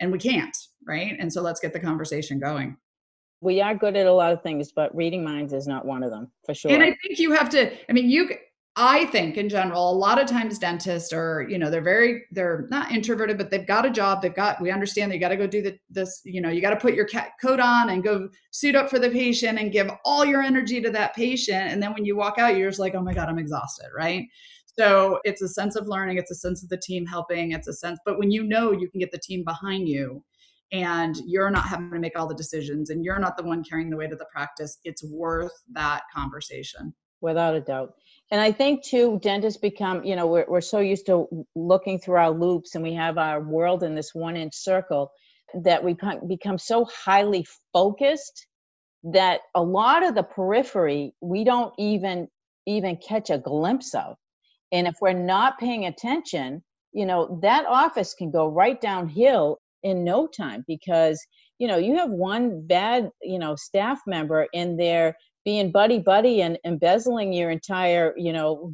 [0.00, 0.56] and we can't
[0.86, 1.16] right?
[1.18, 2.76] And so let's get the conversation going
[3.40, 6.10] we are good at a lot of things, but reading minds is not one of
[6.10, 6.72] them for sure.
[6.72, 8.30] And I think you have to, I mean, you,
[8.78, 12.66] I think in general, a lot of times dentists are, you know, they're very, they're
[12.70, 14.20] not introverted, but they've got a job.
[14.20, 16.70] They've got, we understand they got to go do the, this, you know, you got
[16.70, 17.08] to put your
[17.40, 20.90] coat on and go suit up for the patient and give all your energy to
[20.90, 21.72] that patient.
[21.72, 23.88] And then when you walk out, you're just like, oh my God, I'm exhausted.
[23.96, 24.26] Right.
[24.78, 26.18] So it's a sense of learning.
[26.18, 27.52] It's a sense of the team helping.
[27.52, 30.22] It's a sense, but when you know you can get the team behind you,
[30.72, 33.90] and you're not having to make all the decisions and you're not the one carrying
[33.90, 36.94] the weight of the practice, it's worth that conversation.
[37.20, 37.94] Without a doubt.
[38.30, 42.16] And I think too, dentists become, you know, we're, we're so used to looking through
[42.16, 45.10] our loupes and we have our world in this one inch circle
[45.62, 45.96] that we
[46.26, 48.46] become so highly focused
[49.04, 52.26] that a lot of the periphery we don't even
[52.66, 54.16] even catch a glimpse of.
[54.72, 60.04] And if we're not paying attention, you know, that office can go right downhill in
[60.04, 61.24] no time because
[61.58, 66.42] you know you have one bad you know staff member in there being buddy buddy
[66.42, 68.72] and embezzling your entire you know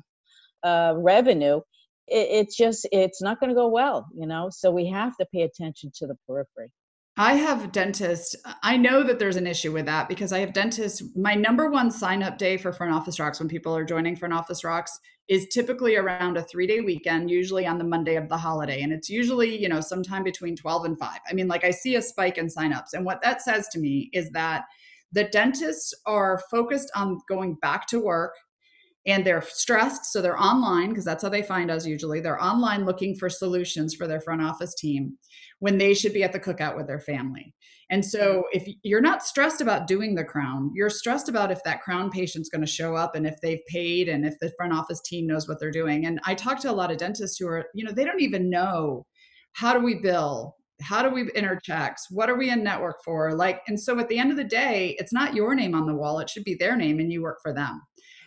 [0.65, 1.61] uh, revenue
[2.09, 4.49] it, it's just it's not going to go well you know?
[4.51, 6.71] So we have to pay attention to the periphery
[7.19, 8.35] I have dentists.
[8.63, 11.03] I know that there's an issue with that because I have dentists.
[11.15, 14.33] My number one sign up day for Front Office Rocks when people are joining Front
[14.33, 14.99] Office Rocks
[15.29, 18.81] is typically around a three day weekend, usually on the Monday of the holiday.
[18.81, 21.19] And it's usually, you know, sometime between 12 and 5.
[21.29, 22.95] I mean, like I see a spike in signups.
[22.95, 24.65] And what that says to me is that
[25.13, 28.33] the dentists are focused on going back to work
[29.07, 30.07] and they're stressed.
[30.07, 32.21] So they're online because that's how they find us usually.
[32.21, 35.19] They're online looking for solutions for their front office team
[35.59, 37.55] when they should be at the cookout with their family.
[37.91, 38.59] And so mm-hmm.
[38.59, 42.49] if you're not stressed about doing the crown, you're stressed about if that crown patient's
[42.49, 45.49] going to show up and if they've paid and if the front office team knows
[45.49, 46.07] what they're doing.
[46.07, 48.49] And I talk to a lot of dentists who are, you know, they don't even
[48.49, 49.07] know
[49.53, 50.57] how do we bill?
[50.81, 52.07] How do we enter checks?
[52.11, 53.35] What are we in network for?
[53.35, 55.95] Like, and so at the end of the day, it's not your name on the
[55.95, 56.19] wall.
[56.19, 57.81] It should be their name and you work for them.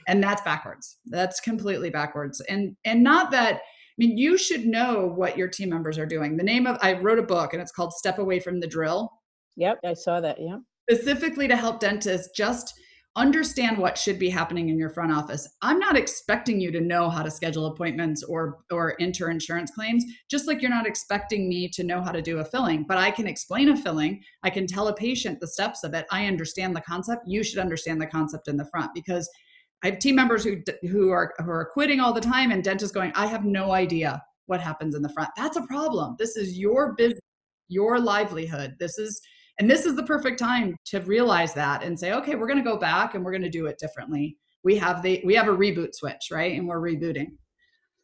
[0.07, 0.97] And that's backwards.
[1.05, 2.41] That's completely backwards.
[2.41, 3.59] And and not that I
[3.97, 6.35] mean, you should know what your team members are doing.
[6.35, 9.09] The name of I wrote a book and it's called Step Away from the Drill.
[9.55, 10.37] Yep, I saw that.
[10.39, 10.57] Yeah.
[10.89, 12.73] Specifically to help dentists just
[13.15, 15.47] understand what should be happening in your front office.
[15.61, 20.03] I'm not expecting you to know how to schedule appointments or or enter insurance claims,
[20.29, 23.11] just like you're not expecting me to know how to do a filling, but I
[23.11, 24.21] can explain a filling.
[24.43, 26.05] I can tell a patient the steps of it.
[26.11, 27.23] I understand the concept.
[27.25, 29.29] You should understand the concept in the front because
[29.86, 32.91] I have team members who who are who are quitting all the time and dentists
[32.91, 35.29] going, I have no idea what happens in the front.
[35.38, 36.15] That's a problem.
[36.17, 37.21] This is your business,
[37.67, 38.77] your livelihood.
[38.79, 39.21] This is
[39.59, 42.67] and this is the perfect time to realize that and say, okay, we're going to
[42.67, 44.36] go back and we're going to do it differently.
[44.63, 46.57] We have the we have a reboot switch, right?
[46.57, 47.33] And we're rebooting.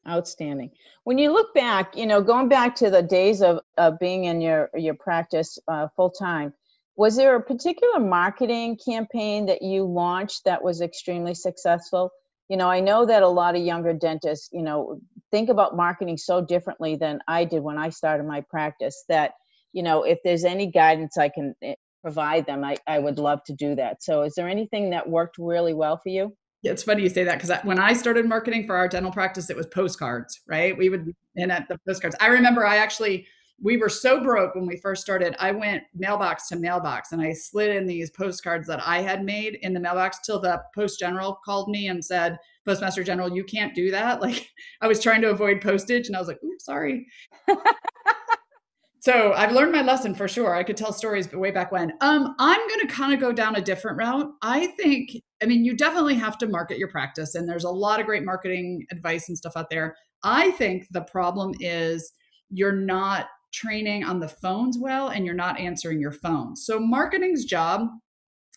[0.07, 0.69] Outstanding.
[1.05, 4.39] When you look back, you know, going back to the days of, of being in
[4.39, 6.53] your your practice uh, full time,
[7.01, 12.11] was there a particular marketing campaign that you launched that was extremely successful?
[12.47, 14.99] You know, I know that a lot of younger dentists, you know,
[15.31, 19.31] think about marketing so differently than I did when I started my practice that
[19.73, 21.73] you know, if there's any guidance I can eh,
[22.03, 24.03] provide them, I, I would love to do that.
[24.03, 26.35] So, is there anything that worked really well for you?
[26.63, 29.55] It's funny you say that because when I started marketing for our dental practice, it
[29.55, 30.77] was postcards, right?
[30.77, 33.25] We would, and at the postcards, I remember I actually,
[33.62, 35.36] we were so broke when we first started.
[35.39, 39.59] I went mailbox to mailbox and I slid in these postcards that I had made
[39.62, 43.76] in the mailbox till the post general called me and said, Postmaster General, you can't
[43.76, 44.20] do that.
[44.32, 44.49] Like
[44.82, 47.07] I was trying to avoid postage and I was like, oops, sorry.
[48.99, 50.55] so I've learned my lesson for sure.
[50.55, 51.91] I could tell stories, but way back when.
[52.01, 54.32] Um, I'm going to kind of go down a different route.
[54.43, 57.99] I think, I mean, you definitely have to market your practice, and there's a lot
[57.99, 59.95] of great marketing advice and stuff out there.
[60.24, 62.14] I think the problem is
[62.51, 66.55] you're not training on the phones well, and you're not answering your phone.
[66.55, 67.87] So marketing's job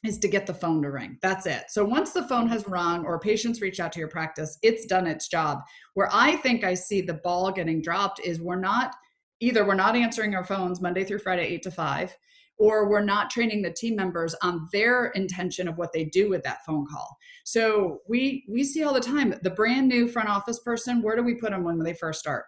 [0.05, 1.19] is to get the phone to ring.
[1.23, 1.65] That's it.
[1.69, 5.07] So once the phone has rung or patients reach out to your practice, it's done
[5.07, 5.61] its job.
[5.95, 8.95] Where I think I see the ball getting dropped is we're not
[9.41, 12.17] either we're not answering our phones Monday through Friday, eight to five,
[12.59, 16.43] or we're not training the team members on their intention of what they do with
[16.45, 17.17] that phone call.
[17.45, 21.03] So we we see all the time the brand new front office person.
[21.03, 22.45] Where do we put them when they first start?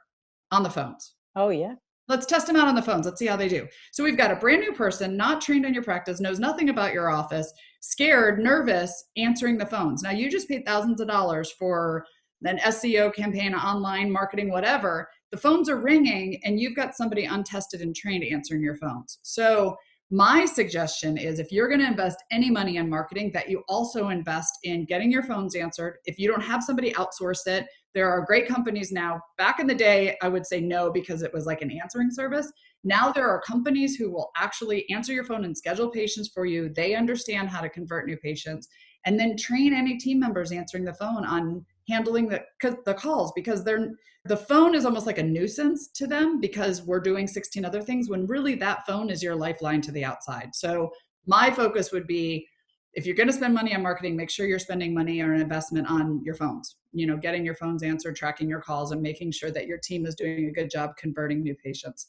[0.53, 1.15] On the phones.
[1.35, 1.75] Oh yeah.
[2.09, 3.05] Let's test them out on the phones.
[3.05, 3.67] Let's see how they do.
[3.93, 6.93] So we've got a brand new person, not trained in your practice, knows nothing about
[6.93, 10.03] your office, scared, nervous, answering the phones.
[10.03, 12.05] Now you just paid thousands of dollars for
[12.45, 17.81] an SEO campaign, online marketing, whatever the phones are ringing and you've got somebody untested
[17.81, 19.19] and trained answering your phones.
[19.23, 19.77] So,
[20.11, 24.11] my suggestion is if you're going to invest any money in marketing, that you also
[24.11, 25.99] invest in getting your phones answered.
[26.05, 29.21] If you don't have somebody outsource it, there are great companies now.
[29.37, 32.53] Back in the day, I would say no because it was like an answering service.
[32.85, 36.69] Now there are companies who will actually answer your phone and schedule patients for you.
[36.69, 38.69] They understand how to convert new patients
[39.07, 42.45] and then train any team members answering the phone on handling the
[42.85, 43.91] the calls because they're
[44.25, 48.09] the phone is almost like a nuisance to them because we're doing 16 other things
[48.09, 50.55] when really that phone is your lifeline to the outside.
[50.55, 50.91] So
[51.27, 52.47] my focus would be
[52.95, 55.41] if you're going to spend money on marketing, make sure you're spending money or an
[55.41, 56.77] investment on your phones.
[56.93, 60.07] You know, getting your phones answered, tracking your calls, and making sure that your team
[60.07, 62.09] is doing a good job converting new patients.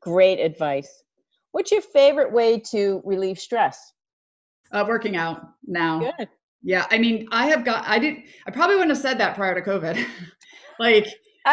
[0.00, 1.04] Great advice.
[1.52, 3.92] What's your favorite way to relieve stress?
[4.72, 6.12] Uh, working out now.
[6.18, 6.28] Good.
[6.62, 7.84] Yeah, I mean, I have got.
[7.86, 8.16] I did.
[8.46, 10.04] I probably wouldn't have said that prior to COVID.
[10.80, 11.06] like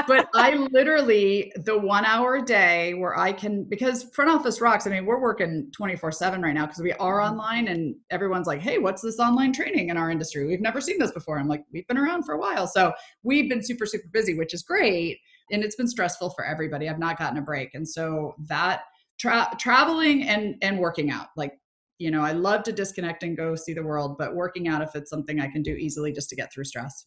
[0.07, 4.87] but I literally the one hour a day where I can because front office rocks.
[4.87, 7.31] I mean, we're working 24-7 right now because we are mm-hmm.
[7.31, 10.45] online and everyone's like, hey, what's this online training in our industry?
[10.45, 11.39] We've never seen this before.
[11.39, 12.67] I'm like, we've been around for a while.
[12.67, 12.93] So
[13.23, 15.19] we've been super, super busy, which is great.
[15.51, 16.89] And it's been stressful for everybody.
[16.89, 17.75] I've not gotten a break.
[17.75, 18.81] And so that
[19.19, 21.53] tra- traveling and and working out, like
[21.97, 24.95] you know, I love to disconnect and go see the world, but working out if
[24.95, 27.05] it's something I can do easily just to get through stress.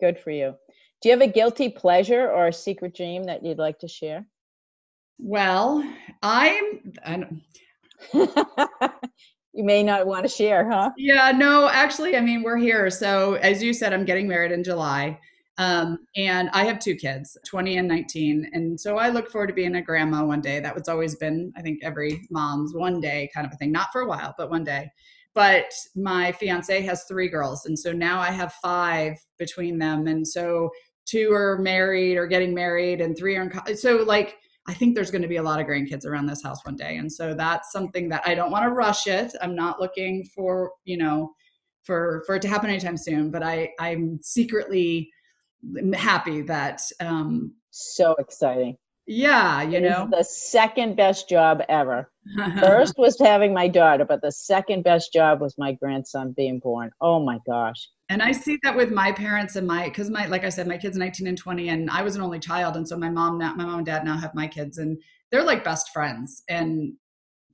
[0.00, 0.54] Good for you.
[1.02, 4.26] Do you have a guilty pleasure or a secret dream that you'd like to share?
[5.18, 5.84] Well,
[6.22, 6.92] I'm.
[7.04, 7.42] I don't,
[9.52, 10.90] you may not want to share, huh?
[10.96, 12.90] Yeah, no, actually, I mean, we're here.
[12.90, 15.18] So, as you said, I'm getting married in July.
[15.56, 18.50] Um, and I have two kids, 20 and 19.
[18.52, 20.58] And so I look forward to being a grandma one day.
[20.60, 23.92] That was always been, I think, every mom's one day kind of a thing, not
[23.92, 24.90] for a while, but one day.
[25.34, 27.66] but my fiance has three girls.
[27.66, 30.06] And so now I have five between them.
[30.06, 30.70] And so
[31.06, 33.76] two are married or getting married, and three are in college.
[33.78, 34.36] So, like,
[34.66, 36.96] I think there's going to be a lot of grandkids around this house one day.
[36.96, 39.32] And so that's something that I don't want to rush it.
[39.42, 41.32] I'm not looking for, you know,
[41.82, 45.10] for for it to happen anytime soon, but I I'm secretly
[45.94, 48.76] happy that um so exciting.
[49.06, 50.08] Yeah, you know.
[50.10, 52.10] The second best job ever.
[52.60, 56.90] First was having my daughter, but the second best job was my grandson being born.
[57.02, 57.88] Oh my gosh.
[58.08, 60.78] And I see that with my parents and my because my like I said, my
[60.78, 63.54] kids 19 and 20, and I was an only child, and so my mom now
[63.54, 64.96] my mom and dad now have my kids, and
[65.30, 66.42] they're like best friends.
[66.48, 66.94] And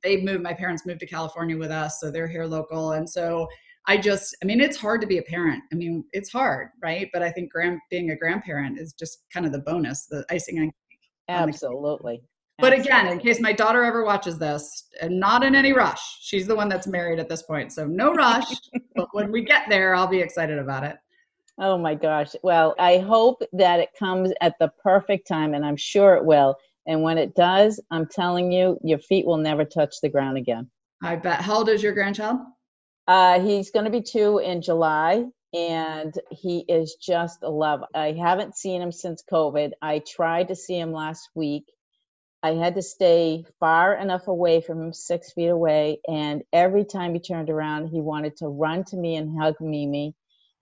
[0.02, 0.42] they moved.
[0.42, 3.48] My parents moved to California with us, so they're here local, and so
[3.86, 5.62] I just, I mean, it's hard to be a parent.
[5.72, 7.08] I mean, it's hard, right?
[7.12, 10.58] But I think grand, being a grandparent is just kind of the bonus, the icing
[10.58, 11.00] on the cake.
[11.28, 12.22] Absolutely.
[12.60, 16.46] But again, in case my daughter ever watches this, and not in any rush, she's
[16.46, 17.72] the one that's married at this point.
[17.72, 18.52] So no rush.
[18.94, 20.96] but when we get there, I'll be excited about it.
[21.58, 22.34] Oh my gosh.
[22.42, 26.56] Well, I hope that it comes at the perfect time, and I'm sure it will.
[26.86, 30.70] And when it does, I'm telling you, your feet will never touch the ground again.
[31.02, 31.40] I bet.
[31.40, 32.40] How old is your grandchild?
[33.10, 37.82] Uh, he's going to be two in July, and he is just a love.
[37.94, 39.72] I haven't seen him since COVID.
[39.82, 41.66] I tried to see him last week.
[42.42, 47.14] I had to stay far enough away from him, six feet away, and every time
[47.14, 50.14] he turned around, he wanted to run to me and hug Mimi.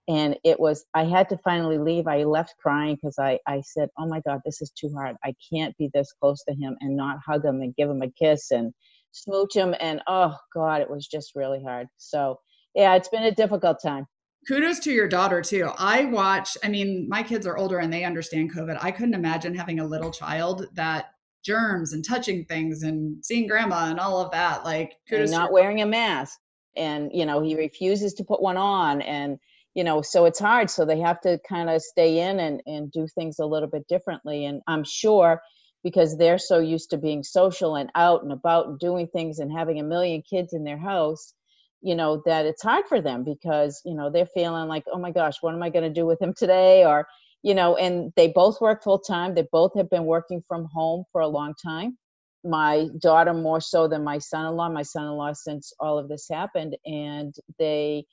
[0.09, 2.07] And it was, I had to finally leave.
[2.07, 5.16] I left crying because I, I said, Oh my God, this is too hard.
[5.24, 8.11] I can't be this close to him and not hug him and give him a
[8.11, 8.74] kiss and
[9.22, 9.74] smooch him.
[9.80, 11.86] And oh God, it was just really hard.
[11.96, 12.38] So,
[12.74, 14.06] yeah, it's been a difficult time.
[14.46, 15.70] Kudos to your daughter too.
[15.78, 18.78] I watch i mean my kids are older and they understand covid.
[18.80, 21.06] I couldn't imagine having a little child that
[21.44, 24.64] germs and touching things and seeing grandma and all of that.
[24.64, 26.38] Like kudos and not wearing a mask.
[26.76, 29.02] And you know he refuses to put one on.
[29.02, 29.38] And
[29.74, 30.70] you know so it's hard.
[30.70, 33.86] So they have to kind of stay in and and do things a little bit
[33.88, 34.46] differently.
[34.46, 35.42] And i'm sure
[35.85, 39.53] because they're so used to being social and out and about and doing things and
[39.53, 41.35] having a million kids in their house
[41.81, 45.11] you know that it's hard for them because you know they're feeling like oh my
[45.12, 46.85] gosh what am i going to do with him today?
[46.85, 47.07] Or
[47.43, 51.05] you know and they both work full time they both have been working from home
[51.12, 51.97] for a long time.
[52.45, 54.70] My daughter more so than my son-in-law.
[54.70, 58.05] My son-in-law since all of this happened and they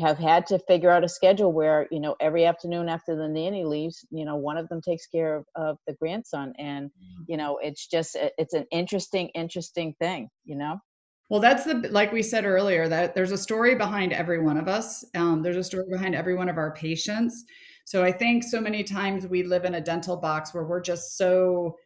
[0.00, 3.64] have had to figure out a schedule where you know every afternoon after the nanny
[3.64, 7.24] leaves you know one of them takes care of, of the grandson and mm.
[7.26, 10.78] you know it's just it's an interesting interesting thing you know
[11.30, 14.68] well, that's the like we said earlier that there's a story behind every one of
[14.68, 15.02] us.
[15.14, 17.44] Um, there's a story behind every one of our patients.
[17.86, 21.16] So I think so many times we live in a dental box where we're just
[21.16, 21.76] so,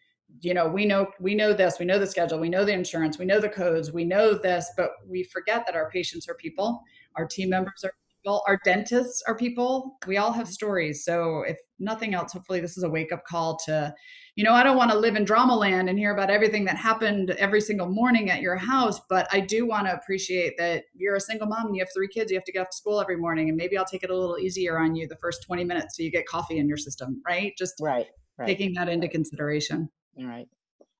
[0.40, 3.18] you know, we know we know this, we know the schedule, we know the insurance,
[3.18, 6.80] we know the codes, we know this, but we forget that our patients are people,
[7.16, 9.98] our team members are people, our dentists are people.
[10.06, 11.04] We all have stories.
[11.04, 13.94] So if nothing else, hopefully this is a wake up call to
[14.36, 16.76] you know, I don't want to live in drama land and hear about everything that
[16.76, 21.16] happened every single morning at your house, but I do want to appreciate that you're
[21.16, 23.00] a single mom and you have three kids, you have to get off to school
[23.00, 25.64] every morning, and maybe I'll take it a little easier on you the first 20
[25.64, 27.54] minutes so you get coffee in your system, right?
[27.56, 28.08] Just right,
[28.38, 28.46] right.
[28.46, 29.88] taking that into consideration.
[30.18, 30.48] All right.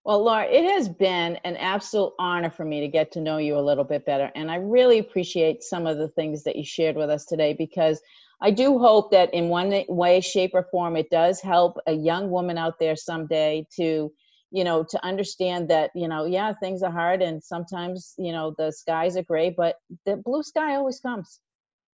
[0.05, 3.59] Well, Laura, it has been an absolute honor for me to get to know you
[3.59, 4.31] a little bit better.
[4.37, 8.01] And I really appreciate some of the things that you shared with us today because
[8.41, 12.31] I do hope that in one way, shape, or form, it does help a young
[12.31, 14.13] woman out there someday to,
[14.53, 18.55] you know, to understand that, you know, yeah, things are hard and sometimes, you know,
[18.57, 21.41] the skies are gray, but the blue sky always comes.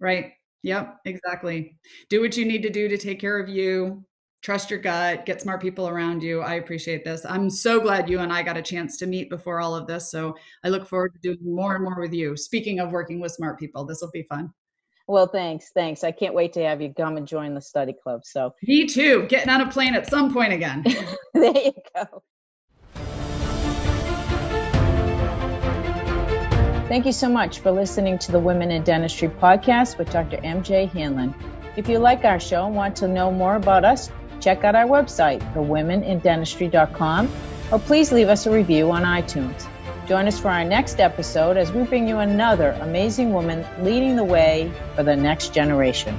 [0.01, 0.33] Right.
[0.65, 1.79] Yep, exactly.
[2.11, 4.05] Do what you need to do to take care of you.
[4.43, 6.41] Trust your gut, get smart people around you.
[6.41, 7.25] I appreciate this.
[7.25, 10.11] I'm so glad you and I got a chance to meet before all of this.
[10.11, 10.35] So
[10.65, 12.37] I look forward to doing more and more with you.
[12.37, 14.53] Speaking of working with smart people, this will be fun.
[15.07, 16.03] Well, thanks, thanks.
[16.03, 18.23] I can't wait to have you come and join the study club.
[18.25, 19.27] So me too.
[19.29, 20.83] Getting on a plane at some point again.
[21.35, 22.23] there you go.
[26.89, 30.39] Thank you so much for listening to the Women in Dentistry podcast with Dr.
[30.39, 31.33] MJ Hanlon.
[31.77, 34.11] If you like our show and want to know more about us,
[34.43, 37.31] check out our website, thewomenindentistry.com,
[37.71, 39.67] or please leave us a review on iTunes.
[40.09, 44.25] Join us for our next episode as we bring you another amazing woman leading the
[44.25, 46.19] way for the next generation.